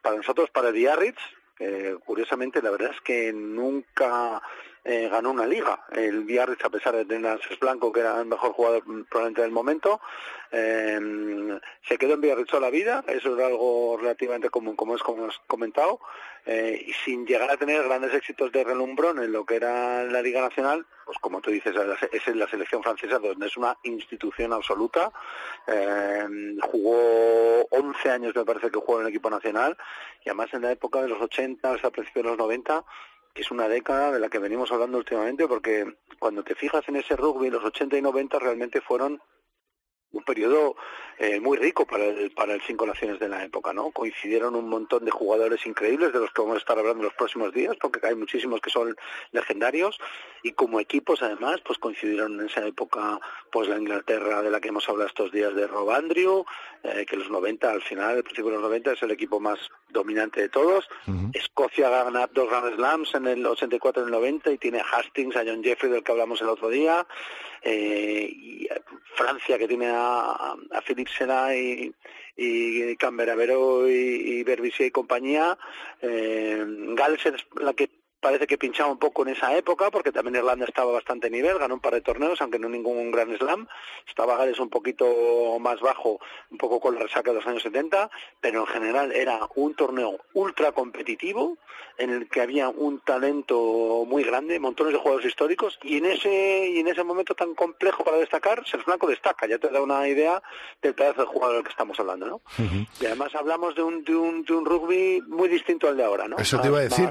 [0.01, 1.19] Para nosotros, para el Biarritz,
[1.59, 4.41] eh, curiosamente, la verdad es que nunca
[4.89, 5.83] eh, ganó una liga.
[5.91, 9.41] El Biarritz, a pesar de tener a Cés Blanco, que era el mejor jugador probablemente
[9.41, 9.99] del momento,
[10.49, 13.03] eh, se quedó en Biarritz toda la vida.
[13.05, 15.99] Eso era algo relativamente común, como es como hemos comentado.
[16.45, 20.21] Eh, y sin llegar a tener grandes éxitos de relumbrón en lo que era la
[20.21, 21.75] Liga Nacional, pues como tú dices,
[22.09, 25.11] es la selección francesa donde es una institución absoluta.
[26.61, 29.75] jugó 11 años, me parece que jugó en el equipo nacional,
[30.23, 32.85] y además en la época de los 80 hasta principios de los 90
[33.37, 37.15] es una década de la que venimos hablando últimamente porque cuando te fijas en ese
[37.15, 39.21] rugby, los 80 y 90 realmente fueron
[40.11, 40.75] un periodo
[41.17, 43.91] eh, muy rico para el, para el Cinco Naciones de la época, ¿no?
[43.91, 47.13] Coincidieron un montón de jugadores increíbles de los que vamos a estar hablando en los
[47.13, 48.95] próximos días, porque hay muchísimos que son
[49.31, 49.99] legendarios,
[50.43, 53.19] y como equipos además, pues coincidieron en esa época,
[53.51, 56.45] pues la Inglaterra de la que hemos hablado estos días de Rob Andrew,
[56.83, 59.59] eh, que los 90, al final, el principio de los 90 es el equipo más
[59.89, 60.87] dominante de todos.
[61.33, 65.35] Escocia gana dos Grand Slams en el 84 y el 90 y tiene a Hastings,
[65.35, 67.05] a John Jeffrey del que hablamos el otro día,
[67.61, 68.67] eh, y
[69.15, 71.93] Francia que tiene a, a Philippe Sena y,
[72.35, 75.57] y Canberabero y, y y compañía.
[76.01, 76.63] Eh,
[76.95, 77.89] Gales es la que
[78.19, 81.75] parece que pinchaba un poco en esa época, porque también Irlanda estaba bastante nivel, ganó
[81.75, 83.67] un par de torneos, aunque no ningún gran slam.
[84.07, 88.09] Estaba Gales un poquito más bajo, un poco con la resaca de los años 70,
[88.41, 91.57] pero en general era un torneo ultra competitivo,
[91.97, 96.69] en el que había un talento muy grande, montones de jugadores históricos, y en ese,
[96.69, 100.41] y en ese momento tan complejo para destacar, Blanco destaca, ya te da una idea
[100.81, 102.41] del pedazo de jugador del que estamos hablando, ¿no?
[103.01, 106.27] Y además hablamos de un, de un, de un rugby muy distinto al de ahora,
[106.27, 106.37] ¿no?
[106.37, 107.09] Eso te iba a decir,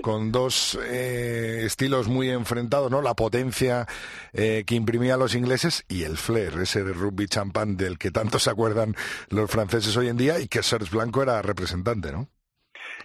[0.00, 3.02] con dos eh, estilos muy enfrentados, ¿no?
[3.02, 3.86] La potencia
[4.32, 8.38] eh, que imprimían los ingleses y el flair, ese de rugby champán del que tanto
[8.38, 8.94] se acuerdan
[9.28, 12.28] los franceses hoy en día y que Serge Blanco era representante, ¿no?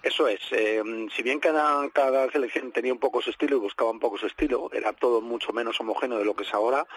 [0.03, 0.39] Eso es.
[0.51, 0.81] Eh,
[1.15, 4.25] si bien cada, cada selección tenía un poco su estilo y buscaba un poco su
[4.25, 6.87] estilo, era todo mucho menos homogéneo de lo que es ahora.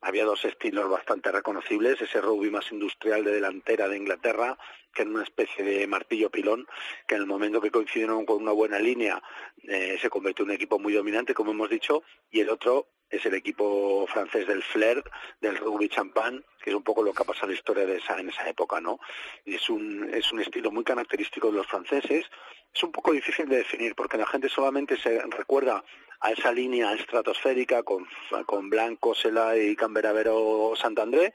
[0.00, 2.00] Había dos estilos bastante reconocibles.
[2.00, 4.56] Ese rugby más industrial de delantera de Inglaterra,
[4.94, 6.66] que era una especie de martillo pilón,
[7.06, 9.22] que en el momento que coincidieron con una buena línea
[9.64, 13.26] eh, se convirtió en un equipo muy dominante, como hemos dicho, y el otro es
[13.26, 15.02] el equipo francés del flair,
[15.40, 17.96] del rugby champán, que es un poco lo que ha pasado en la historia de
[17.96, 18.98] esa, en esa época, ¿no?
[19.44, 22.26] Y es un, es un estilo muy característico de los franceses.
[22.74, 25.84] Es un poco difícil de definir, porque la gente solamente se recuerda
[26.20, 28.06] a esa línea estratosférica con,
[28.46, 31.34] con Blanco, Sela y Camberavero Santandré,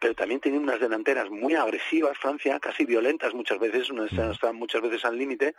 [0.00, 3.88] pero también tiene unas delanteras muy agresivas, Francia, casi violentas muchas veces,
[4.30, 5.54] están muchas veces al límite,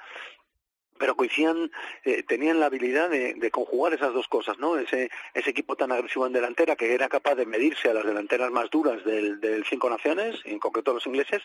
[0.98, 1.72] pero coincidían,
[2.04, 4.78] eh, tenían la habilidad de, conjugar esas dos cosas, ¿no?
[4.78, 8.70] Ese, equipo tan agresivo en delantera que era capaz de medirse a las delanteras más
[8.70, 11.41] duras del, del Cinco Naciones, en concreto los ingleses,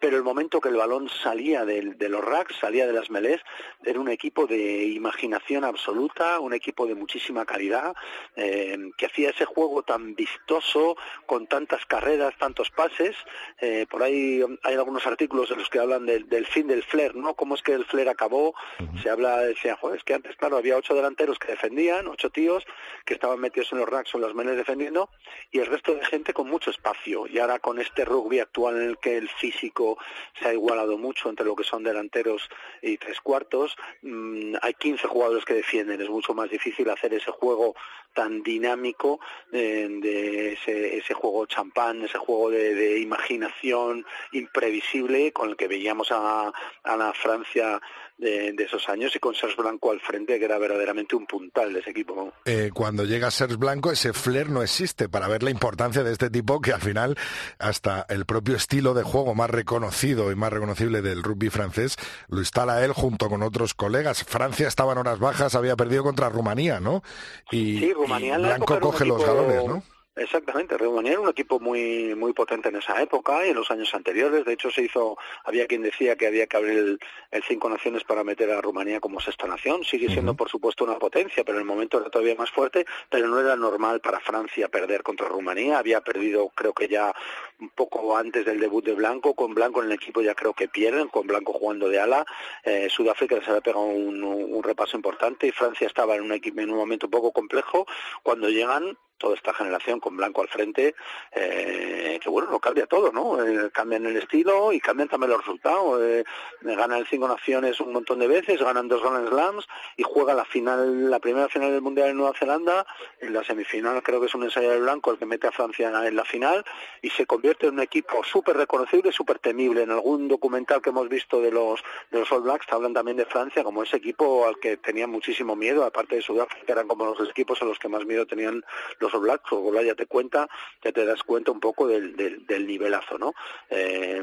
[0.00, 3.40] pero el momento que el balón salía de los racks, salía de las melés,
[3.84, 7.94] era un equipo de imaginación absoluta, un equipo de muchísima calidad,
[8.36, 10.96] eh, que hacía ese juego tan vistoso,
[11.26, 13.16] con tantas carreras, tantos pases.
[13.60, 17.14] Eh, por ahí hay algunos artículos en los que hablan del, del fin del flair,
[17.14, 17.34] ¿no?
[17.34, 18.54] Cómo es que el flair acabó,
[19.00, 22.64] se habla, decía, joder, es que antes, claro, había ocho delanteros que defendían, ocho tíos
[23.04, 25.08] que estaban metidos en los racks o en las menes defendiendo,
[25.50, 27.26] y el resto de gente con mucho espacio.
[27.26, 29.98] Y ahora con este rugby actual en el que el físico
[30.40, 32.48] se ha igualado mucho entre lo que son delanteros
[32.80, 36.00] y tres cuartos, mm, hay 15 jugadores que defienden.
[36.00, 37.74] Es mucho más difícil hacer ese juego
[38.14, 39.20] tan dinámico
[39.52, 46.52] eh, de ese, juego champán, ese juego de, imaginación imprevisible con el que veíamos a,
[46.82, 47.80] a la Francia
[48.18, 51.80] de, esos años y con Serge Blanco al frente, que era verdaderamente un puntal de
[51.80, 52.32] ese equipo.
[52.44, 56.30] Eh, cuando llega Serge Blanco, ese flair no existe para ver la importancia de este
[56.30, 57.16] tipo que al final
[57.58, 61.96] hasta el propio estilo de juego más reconocido y más reconocible del rugby francés
[62.28, 64.24] lo instala él junto con otros colegas.
[64.24, 67.02] Francia estaba en horas bajas, había perdido contra Rumanía, ¿no?
[67.50, 69.82] Y, sí, Rumanía Blanco coge los galones, ¿no?
[70.14, 73.94] Exactamente, Rumanía era un equipo muy muy potente en esa época y en los años
[73.94, 74.44] anteriores.
[74.44, 77.00] De hecho, se hizo, había quien decía que había que abrir el,
[77.48, 79.84] Cinco Naciones para meter a Rumanía como sexta nación.
[79.84, 82.84] Sigue siendo, por supuesto, una potencia, pero en el momento era todavía más fuerte.
[83.08, 85.78] Pero no era normal para Francia perder contra Rumanía.
[85.78, 87.14] Había perdido, creo que ya
[87.62, 89.34] un poco antes del debut de Blanco.
[89.34, 92.26] Con Blanco en el equipo ya creo que pierden, con Blanco jugando de ala.
[92.64, 96.70] Eh, Sudáfrica les había pegado un, repaso importante y Francia estaba en un, equipo, en
[96.70, 97.86] un momento un poco complejo.
[98.22, 100.96] Cuando llegan toda esta generación con Blanco al frente,
[101.30, 103.40] eh, que bueno, lo cambia todo, ¿no?
[103.44, 106.02] Eh, cambian el estilo y cambian también los resultados.
[106.02, 106.24] Eh,
[106.62, 111.08] ganan Cinco Naciones un montón de veces, ganan dos Grand Slams y juega la final,
[111.08, 112.84] la primera final del Mundial en Nueva Zelanda,
[113.20, 115.92] en la semifinal creo que es un ensayo del Blanco el que mete a Francia
[116.04, 116.64] en la final
[117.00, 119.82] y se convierte en un equipo súper reconocible, súper temible.
[119.82, 123.26] En algún documental que hemos visto de los, de los All Blacks hablan también de
[123.26, 127.28] Francia como ese equipo al que tenían muchísimo miedo, aparte de Sudáfrica, eran como los
[127.28, 128.64] equipos a los que más miedo tenían
[128.98, 130.48] los All Blacks, o ya te cuenta,
[130.82, 133.34] ya te das cuenta un poco del nivelazo, ¿no?
[133.70, 134.22] Eh,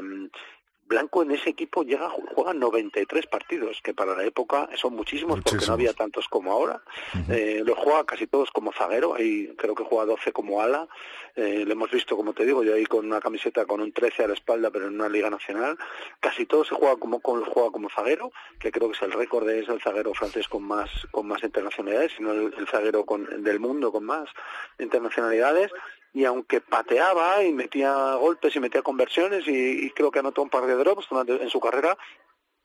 [0.90, 5.64] Blanco en ese equipo llega juega 93 partidos, que para la época son muchísimos, porque
[5.64, 6.82] no había tantos como ahora.
[7.28, 10.88] eh, los juega casi todos como zaguero, ahí creo que juega 12 como ala.
[11.36, 14.24] Eh, lo hemos visto, como te digo, yo ahí con una camiseta con un 13
[14.24, 15.78] a la espalda, pero en una liga nacional.
[16.18, 19.46] Casi todos se juega como con juega como zaguero, que creo que es el récord
[19.46, 23.44] de es el zaguero francés con más con más internacionalidades, sino el, el zaguero con,
[23.44, 24.28] del mundo con más
[24.80, 25.70] internacionalidades
[26.12, 30.66] y aunque pateaba y metía golpes y metía conversiones y, creo que anotó un par
[30.66, 31.96] de drops en su carrera,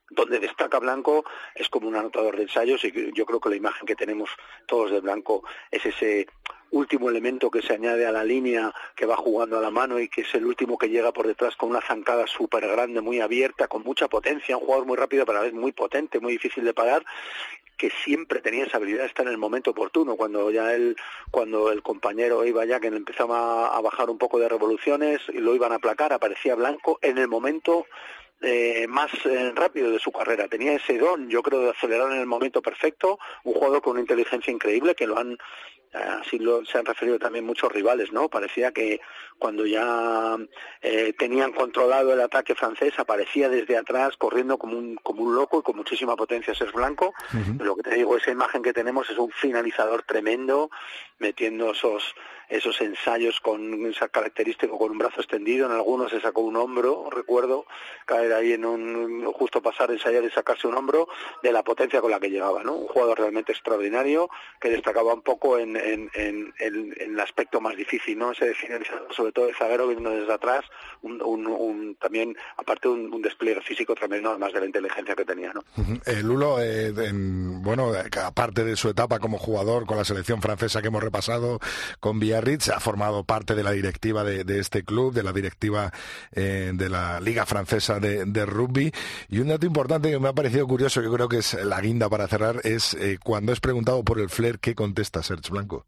[0.09, 3.87] donde destaca Blanco es como un anotador de ensayos y yo creo que la imagen
[3.87, 4.29] que tenemos
[4.67, 6.27] todos de Blanco es ese
[6.71, 10.09] último elemento que se añade a la línea que va jugando a la mano y
[10.09, 13.67] que es el último que llega por detrás con una zancada súper grande, muy abierta,
[13.67, 16.63] con mucha potencia, un jugador muy rápido, pero a la vez muy potente, muy difícil
[16.65, 17.05] de parar
[17.77, 20.95] que siempre tenía esa habilidad de estar en el momento oportuno, cuando ya él,
[21.31, 25.55] cuando el compañero iba ya que empezaba a bajar un poco de revoluciones y lo
[25.55, 27.85] iban a aplacar, aparecía Blanco en el momento
[28.41, 30.47] eh, más eh, rápido de su carrera.
[30.47, 34.01] Tenía ese don, yo creo, de acelerar en el momento perfecto, un jugador con una
[34.01, 35.37] inteligencia increíble que lo han
[35.95, 38.29] así lo, se han referido también muchos rivales, ¿no?
[38.29, 39.01] Parecía que
[39.39, 40.37] cuando ya
[40.81, 45.59] eh, tenían controlado el ataque francés aparecía desde atrás corriendo como un, como un loco
[45.59, 47.13] y con muchísima potencia ser blanco.
[47.33, 47.63] Uh -huh.
[47.63, 50.69] Lo que te digo, esa imagen que tenemos es un finalizador tremendo,
[51.19, 52.15] metiendo esos
[52.49, 57.09] esos ensayos con esa característica con un brazo extendido, en algunos se sacó un hombro,
[57.09, 57.65] recuerdo
[58.05, 61.07] caer ahí en un justo pasar ensayar y sacarse un hombro
[61.41, 62.73] de la potencia con la que llegaba, ¿no?
[62.73, 64.29] Un jugador realmente extraordinario
[64.59, 66.09] que destacaba un poco en, en,
[66.59, 68.31] el aspecto más difícil, ¿no?
[68.31, 70.65] Ese finalizador, sobre todo el zaguero viendo desde atrás,
[71.01, 75.51] un, un, también aparte un, un, despliegue físico tremendo, además de la inteligencia que tenía,
[75.53, 75.61] ¿no?
[76.05, 77.91] Eh, Lulo, eh, bueno,
[78.23, 81.59] aparte de su etapa como jugador con la selección francesa que hemos repasado,
[81.99, 85.91] con Biarritz, ha formado parte de la directiva de, de este club, de la directiva
[86.33, 88.91] eh, de la Liga Francesa de, de, Rugby.
[89.29, 92.09] Y un dato importante que me ha parecido curioso, yo creo que es la guinda
[92.09, 95.85] para cerrar, es eh, cuando es preguntado por el flair, ¿qué contesta Serge Blanco?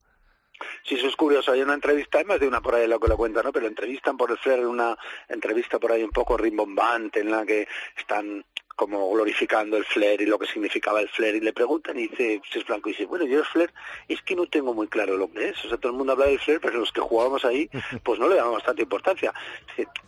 [0.83, 1.51] Sí, eso es curioso.
[1.51, 3.51] Hay una entrevista, hay más de una por ahí lo que lo cuenta, ¿no?
[3.51, 7.67] Pero entrevistan por el flair, una entrevista por ahí un poco rimbombante en la que
[7.97, 8.45] están
[8.77, 12.39] como glorificando el flair y lo que significaba el flair y le preguntan y dice,
[12.49, 13.73] si es blanco, y dice, bueno, yo el flair
[14.07, 16.27] es que no tengo muy claro lo que es, o sea, todo el mundo habla
[16.27, 17.67] del flair, pero los que jugábamos ahí,
[18.03, 19.33] pues no le damos tanta importancia.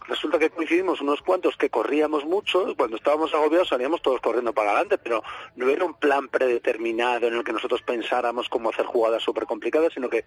[0.07, 4.69] Resulta que coincidimos unos cuantos que corríamos mucho, cuando estábamos agobiados salíamos todos corriendo para
[4.69, 5.23] adelante, pero
[5.55, 9.93] no era un plan predeterminado en el que nosotros pensáramos cómo hacer jugadas súper complicadas,
[9.93, 10.25] sino que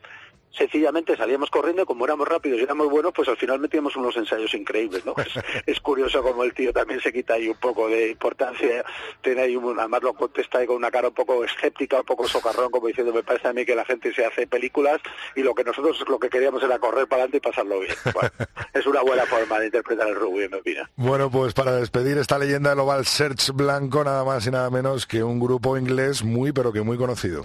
[0.51, 4.16] sencillamente salíamos corriendo y como éramos rápidos y éramos buenos, pues al final metíamos unos
[4.16, 5.14] ensayos increíbles, ¿no?
[5.22, 5.32] Es,
[5.66, 8.85] es curioso como el tío también se quita ahí un poco de importancia
[9.22, 12.26] tiene ahí un, además lo contesta ahí con una cara un poco escéptica, un poco
[12.26, 15.01] socarrón, como diciendo, me parece a mí que la gente se hace películas
[15.37, 17.95] y lo que nosotros lo que queríamos era correr para adelante y pasarlo bien.
[18.12, 18.30] Bueno,
[18.74, 20.89] es una buena forma de interpretar el rugby, en mi opinión.
[20.97, 25.22] Bueno, pues para despedir esta leyenda global Search Blanco, nada más y nada menos que
[25.22, 27.45] un grupo inglés muy, pero que muy conocido.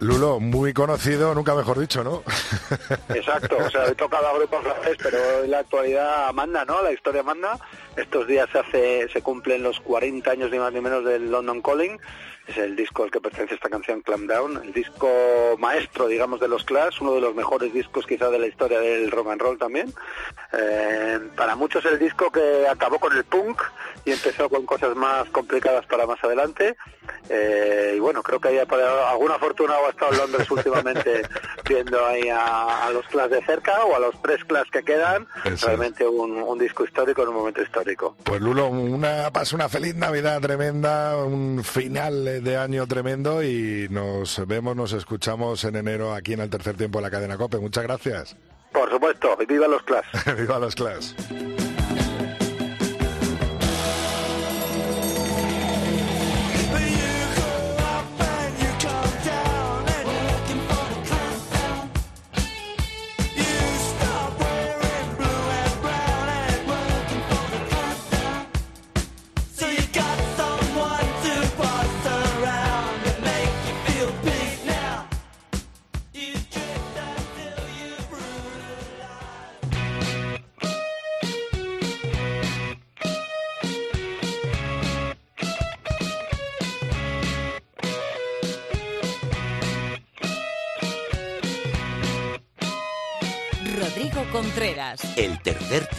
[0.00, 2.22] Lulo, muy conocido, nunca mejor dicho, ¿no?
[3.14, 6.82] Exacto, o sea, he tocado a grupos francés, pero la actualidad manda, ¿no?
[6.82, 7.58] La historia manda.
[7.96, 11.60] Estos días se hace, se cumplen los 40 años ni más ni menos del London
[11.60, 12.00] Calling,
[12.50, 15.08] es el disco al que pertenece esta canción Clam Down, el disco
[15.58, 19.10] maestro, digamos, de los Clash, uno de los mejores discos quizá de la historia del
[19.10, 19.92] rock and roll también.
[20.52, 23.62] Eh, para muchos el disco que acabó con el punk
[24.04, 26.76] y empezó con cosas más complicadas para más adelante.
[27.28, 28.66] Eh, y bueno, creo que haya
[29.08, 31.22] alguna fortuna o ha estado en Londres últimamente
[31.68, 35.26] viendo ahí a, a, los Clash de cerca o a los tres Clash que quedan.
[35.44, 38.16] Eso Realmente un, un, disco histórico en un momento histórico.
[38.24, 44.46] Pues Lulo, una, pasa una feliz Navidad tremenda, un final de año tremendo y nos
[44.46, 47.58] vemos, nos escuchamos en enero aquí en el tercer tiempo de la cadena COPE.
[47.58, 48.36] Muchas gracias.
[48.72, 50.06] Por supuesto, y viva los Clash.
[50.38, 51.12] viva los Clash.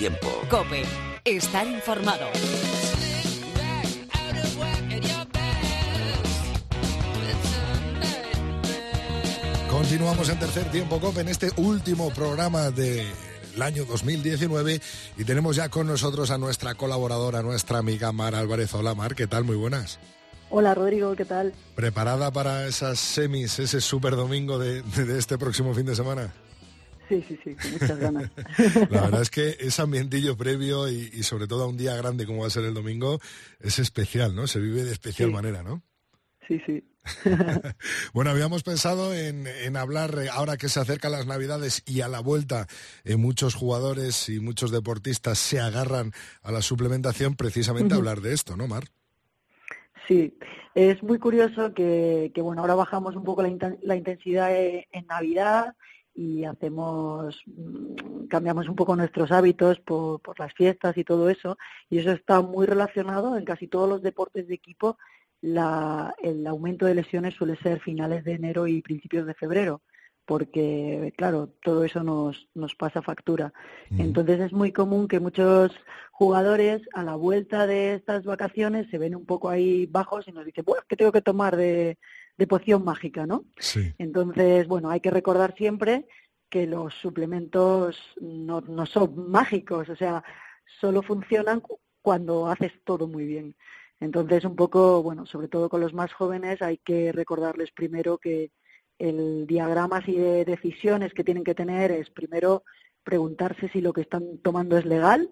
[0.02, 0.28] Tiempo.
[0.50, 0.84] Cope.
[1.24, 2.26] Estar informado.
[9.70, 13.12] Continuamos en tercer tiempo COPE en este último programa del
[13.62, 14.82] año 2019
[15.20, 18.74] y tenemos ya con nosotros a nuestra colaboradora, nuestra amiga Mar Álvarez.
[18.74, 19.44] Hola Mar, ¿qué tal?
[19.44, 20.00] Muy buenas.
[20.50, 21.54] Hola Rodrigo, ¿qué tal?
[21.76, 26.34] ¿Preparada para esas semis, ese super domingo de, de este próximo fin de semana?
[27.12, 28.32] Sí, sí, sí, con muchas ganas.
[28.90, 32.26] La verdad es que ese ambientillo previo y, y, sobre todo a un día grande
[32.26, 33.20] como va a ser el domingo
[33.60, 34.48] es especial, ¿no?
[34.48, 35.34] Se vive de especial Sí.
[35.34, 35.82] manera, ¿no?
[36.48, 36.82] Sí, sí.
[38.14, 42.08] Bueno, habíamos pensado en, en hablar, eh, ahora que se acercan las Navidades y a
[42.08, 42.68] la vuelta
[43.04, 48.56] eh, muchos jugadores y muchos deportistas se agarran a la suplementación, precisamente hablar de esto,
[48.56, 48.86] ¿no, Mar?
[50.08, 50.38] Sí,
[50.76, 55.76] es muy curioso que, que, bueno, ahora bajamos un poco la intensidad eh, en Navidad
[56.14, 61.58] y hacemos, mm, cambiamos un poco nuestros hábitos por, por las fiestas y todo eso,
[61.90, 64.98] y eso está muy relacionado en casi todos los deportes de equipo.
[65.42, 69.82] La, el aumento de lesiones suele ser finales de enero y principios de febrero,
[70.26, 73.52] porque, claro, todo eso nos, nos pasa factura.
[73.90, 75.72] Entonces es muy común que muchos
[76.12, 80.46] jugadores a la vuelta de estas vacaciones se ven un poco ahí bajos y nos
[80.46, 81.98] dicen, bueno, ¿qué tengo que tomar de,
[82.38, 83.46] de poción mágica, no?
[83.60, 83.94] Sí.
[83.98, 86.08] Entonces, bueno, hay que recordar siempre
[86.50, 90.24] que los suplementos no, no son mágicos, o sea,
[90.80, 93.56] solo funcionan cu- cuando haces todo muy bien.
[94.00, 98.52] Entonces, un poco, bueno, sobre todo con los más jóvenes, hay que recordarles primero que
[98.98, 102.64] el diagrama así de decisiones que tienen que tener es primero
[103.04, 105.32] preguntarse si lo que están tomando es legal,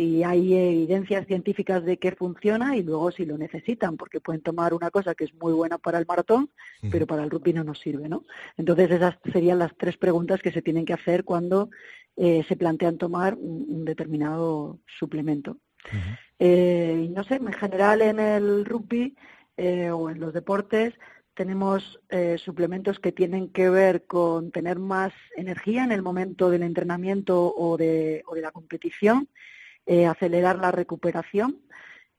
[0.00, 4.72] si hay evidencias científicas de que funciona y luego si lo necesitan, porque pueden tomar
[4.72, 6.48] una cosa que es muy buena para el maratón,
[6.90, 8.24] pero para el rugby no nos sirve, ¿no?
[8.56, 11.68] Entonces esas serían las tres preguntas que se tienen que hacer cuando
[12.16, 15.58] eh, se plantean tomar un, un determinado suplemento.
[16.38, 19.14] Eh, y no sé, en general en el rugby
[19.58, 20.94] eh, o en los deportes
[21.34, 26.62] tenemos eh, suplementos que tienen que ver con tener más energía en el momento del
[26.62, 29.28] entrenamiento o de, o de la competición,
[29.86, 31.62] eh, acelerar la recuperación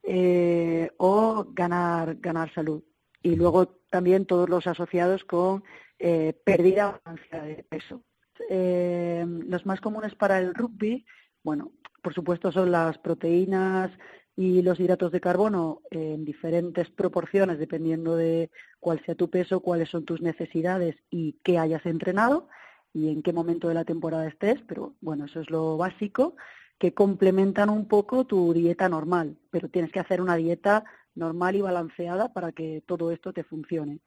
[0.03, 2.83] eh, o ganar, ganar salud.
[3.21, 5.63] Y luego también todos los asociados con
[5.99, 8.01] eh, pérdida o de peso.
[8.49, 11.05] Eh, los más comunes para el rugby,
[11.43, 13.91] bueno, por supuesto son las proteínas
[14.35, 18.49] y los hidratos de carbono en diferentes proporciones dependiendo de
[18.79, 22.47] cuál sea tu peso, cuáles son tus necesidades y qué hayas entrenado
[22.93, 26.35] y en qué momento de la temporada estés, pero bueno, eso es lo básico,
[26.81, 31.61] que complementan un poco tu dieta normal, pero tienes que hacer una dieta normal y
[31.61, 33.99] balanceada para que todo esto te funcione.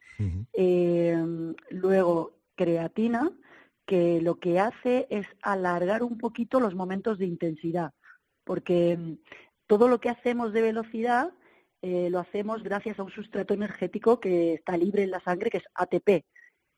[0.53, 1.17] Eh,
[1.71, 3.31] luego, creatina,
[3.87, 7.93] que lo que hace es alargar un poquito los momentos de intensidad,
[8.43, 9.19] porque mm,
[9.69, 11.31] todo lo que hacemos de velocidad
[11.81, 15.59] eh, lo hacemos gracias a un sustrato energético que está libre en la sangre, que
[15.59, 16.25] es ATP,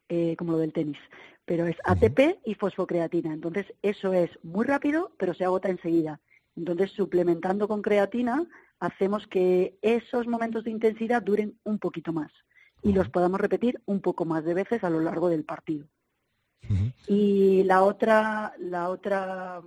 [0.08, 0.98] eh, como lo del tenis,
[1.44, 3.32] pero es ATP y fosfocreatina.
[3.32, 6.20] Entonces, eso es muy rápido, pero se agota enseguida.
[6.56, 8.46] Entonces, suplementando con creatina,
[8.80, 12.30] hacemos que esos momentos de intensidad duren un poquito más
[12.82, 15.86] y los podamos repetir un poco más de veces a lo largo del partido.
[17.06, 19.62] Y la otra, la otra,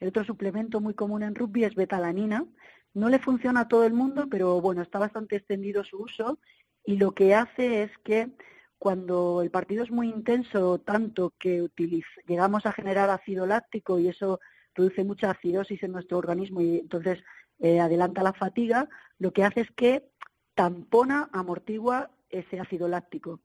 [0.00, 2.44] el otro suplemento muy común en rugby es betalanina.
[2.92, 6.38] No le funciona a todo el mundo, pero bueno, está bastante extendido su uso
[6.84, 8.30] y lo que hace es que
[8.78, 14.08] cuando el partido es muy intenso, tanto que utiliz- llegamos a generar ácido láctico y
[14.08, 14.40] eso
[14.74, 17.22] produce mucha acidosis en nuestro organismo y entonces
[17.60, 18.88] eh, adelanta la fatiga,
[19.18, 20.08] lo que hace es que
[20.54, 23.40] tampona, amortigua ese ácido láctico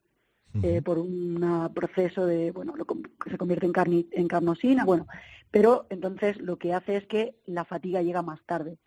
[0.63, 2.95] eh, por un proceso de, bueno, lo que
[3.29, 5.07] se convierte en, carni- en carnosina, bueno,
[5.51, 8.77] pero entonces lo que hace es que la fatiga llega más tarde.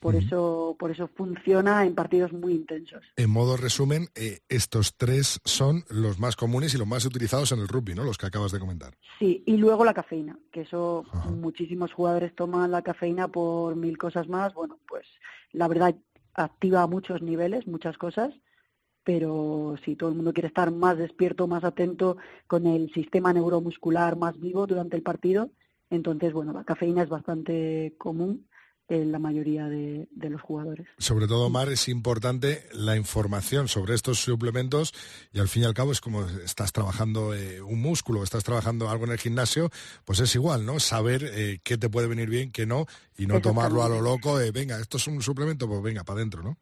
[0.00, 3.04] Por eso, por eso funciona en partidos muy intensos.
[3.16, 7.58] En modo resumen, eh, estos tres son los más comunes y los más utilizados en
[7.58, 8.02] el rugby, ¿no?
[8.02, 8.94] Los que acabas de comentar.
[9.18, 14.26] Sí, y luego la cafeína, que eso muchísimos jugadores toman la cafeína por mil cosas
[14.26, 14.54] más.
[14.54, 15.06] Bueno, pues
[15.52, 15.94] la verdad
[16.32, 18.32] activa a muchos niveles, muchas cosas,
[19.04, 22.16] pero si todo el mundo quiere estar más despierto, más atento,
[22.46, 25.50] con el sistema neuromuscular más vivo durante el partido,
[25.90, 28.46] entonces, bueno, la cafeína es bastante común
[28.90, 30.88] en la mayoría de, de los jugadores.
[30.98, 34.92] Sobre todo, Mar, es importante la información sobre estos suplementos
[35.32, 38.90] y al fin y al cabo es como estás trabajando eh, un músculo, estás trabajando
[38.90, 39.70] algo en el gimnasio,
[40.04, 40.80] pues es igual, ¿no?
[40.80, 42.86] Saber eh, qué te puede venir bien, qué no,
[43.16, 46.42] y no tomarlo a lo loco, venga, esto es un suplemento, pues venga, para adentro,
[46.42, 46.58] ¿no?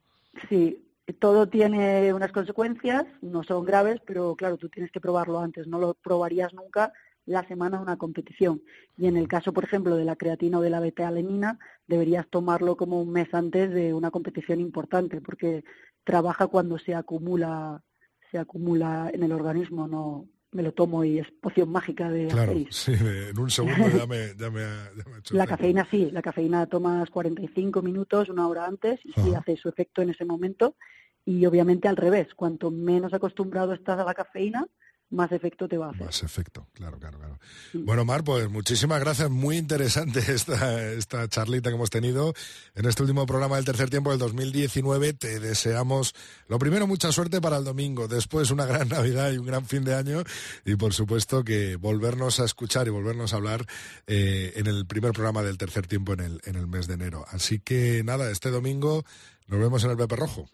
[0.50, 0.84] Sí,
[1.18, 5.78] todo tiene unas consecuencias, no son graves, pero claro, tú tienes que probarlo antes, no
[5.78, 6.92] lo probarías nunca
[7.28, 8.62] la semana una competición.
[8.96, 12.76] Y en el caso, por ejemplo, de la creatina o de la beta-alenina, deberías tomarlo
[12.76, 15.62] como un mes antes de una competición importante, porque
[16.04, 17.82] trabaja cuando se acumula
[18.30, 22.52] se acumula en el organismo, no me lo tomo y es poción mágica de Claro,
[22.70, 25.86] sí, en un segundo ya me, ya me, ha- ya me ha hecho La cafeína
[25.90, 30.10] sí, la cafeína tomas 45 minutos, una hora antes, y sí hace su efecto en
[30.10, 30.76] ese momento.
[31.24, 34.66] Y obviamente al revés, cuanto menos acostumbrado estás a la cafeína,
[35.10, 36.06] más efecto te va a hacer.
[36.06, 37.38] Más efecto, claro, claro, claro.
[37.72, 39.30] Bueno, Mar, pues muchísimas gracias.
[39.30, 42.34] Muy interesante esta, esta charlita que hemos tenido
[42.74, 45.14] en este último programa del tercer tiempo del 2019.
[45.14, 46.14] Te deseamos,
[46.48, 48.06] lo primero, mucha suerte para el domingo.
[48.06, 50.22] Después, una gran Navidad y un gran fin de año.
[50.64, 53.64] Y por supuesto que volvernos a escuchar y volvernos a hablar
[54.06, 57.24] eh, en el primer programa del tercer tiempo en el, en el mes de enero.
[57.30, 59.04] Así que nada, este domingo
[59.46, 60.48] nos vemos en el Pepe Rojo.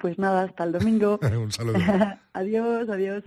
[0.00, 1.18] Pues nada, hasta el domingo.
[1.22, 1.78] un saludo.
[2.32, 3.24] adiós, adiós.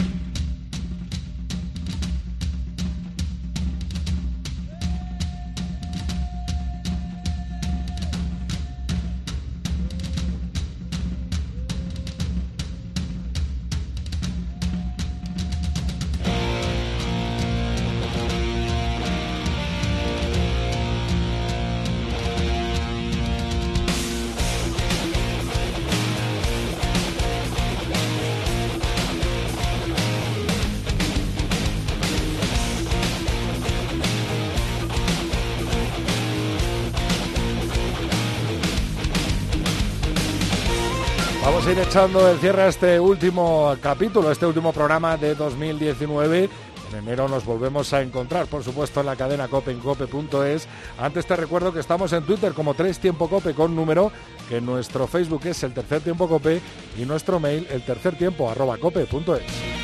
[41.61, 46.49] Vamos ir echando el cierre a este último capítulo, este último programa de 2019.
[46.91, 50.67] En enero nos volvemos a encontrar, por supuesto, en la cadena cope en cope.es.
[50.97, 54.11] Antes te recuerdo que estamos en Twitter como Tres Tiempo Cope con número,
[54.49, 56.59] que nuestro Facebook es el Tercer Tiempo Cope
[56.97, 59.81] y nuestro mail el tercer tiempo arroba cope.es.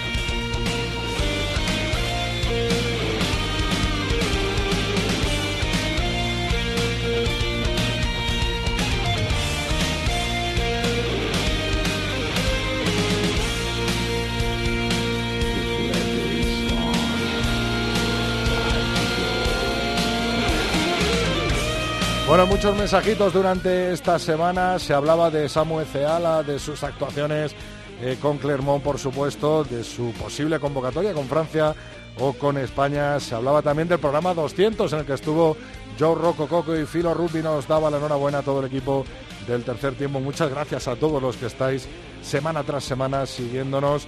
[22.27, 24.77] Bueno, muchos mensajitos durante esta semana.
[24.79, 27.55] Se hablaba de Samu Ceala, de sus actuaciones
[28.01, 31.73] eh, con Clermont, por supuesto, de su posible convocatoria con Francia
[32.19, 33.17] o con España.
[33.21, 35.55] Se hablaba también del programa 200 en el que estuvo
[35.97, 37.43] Joe Rocco Coco y Filo Rubio.
[37.43, 39.05] Nos daba la enhorabuena a todo el equipo
[39.47, 40.19] del tercer tiempo.
[40.19, 41.87] Muchas gracias a todos los que estáis
[42.21, 44.05] semana tras semana siguiéndonos.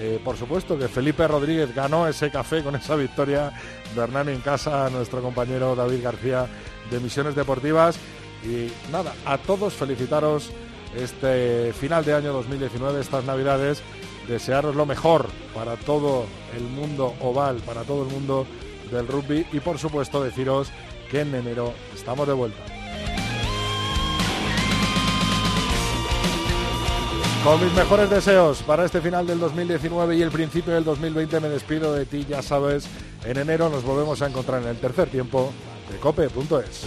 [0.00, 3.52] Eh, por supuesto que Felipe Rodríguez ganó ese café con esa victoria
[3.94, 6.46] de Hernán en casa, nuestro compañero David García
[6.90, 7.98] de Misiones Deportivas.
[8.44, 10.50] Y nada, a todos felicitaros
[10.96, 13.82] este final de año 2019, estas navidades,
[14.26, 18.46] desearos lo mejor para todo el mundo oval, para todo el mundo
[18.90, 20.70] del rugby y por supuesto deciros
[21.10, 22.62] que en enero estamos de vuelta.
[27.44, 31.48] Con mis mejores deseos para este final del 2019 y el principio del 2020 me
[31.48, 32.86] despido de ti, ya sabes,
[33.24, 35.52] en enero nos volvemos a encontrar en el tercer tiempo
[35.90, 36.84] de cope.es.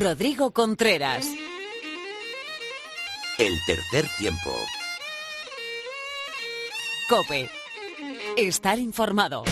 [0.00, 1.26] Rodrigo Contreras.
[3.38, 4.50] El tercer tiempo.
[7.08, 7.48] Cope.
[8.36, 9.44] Estar informado.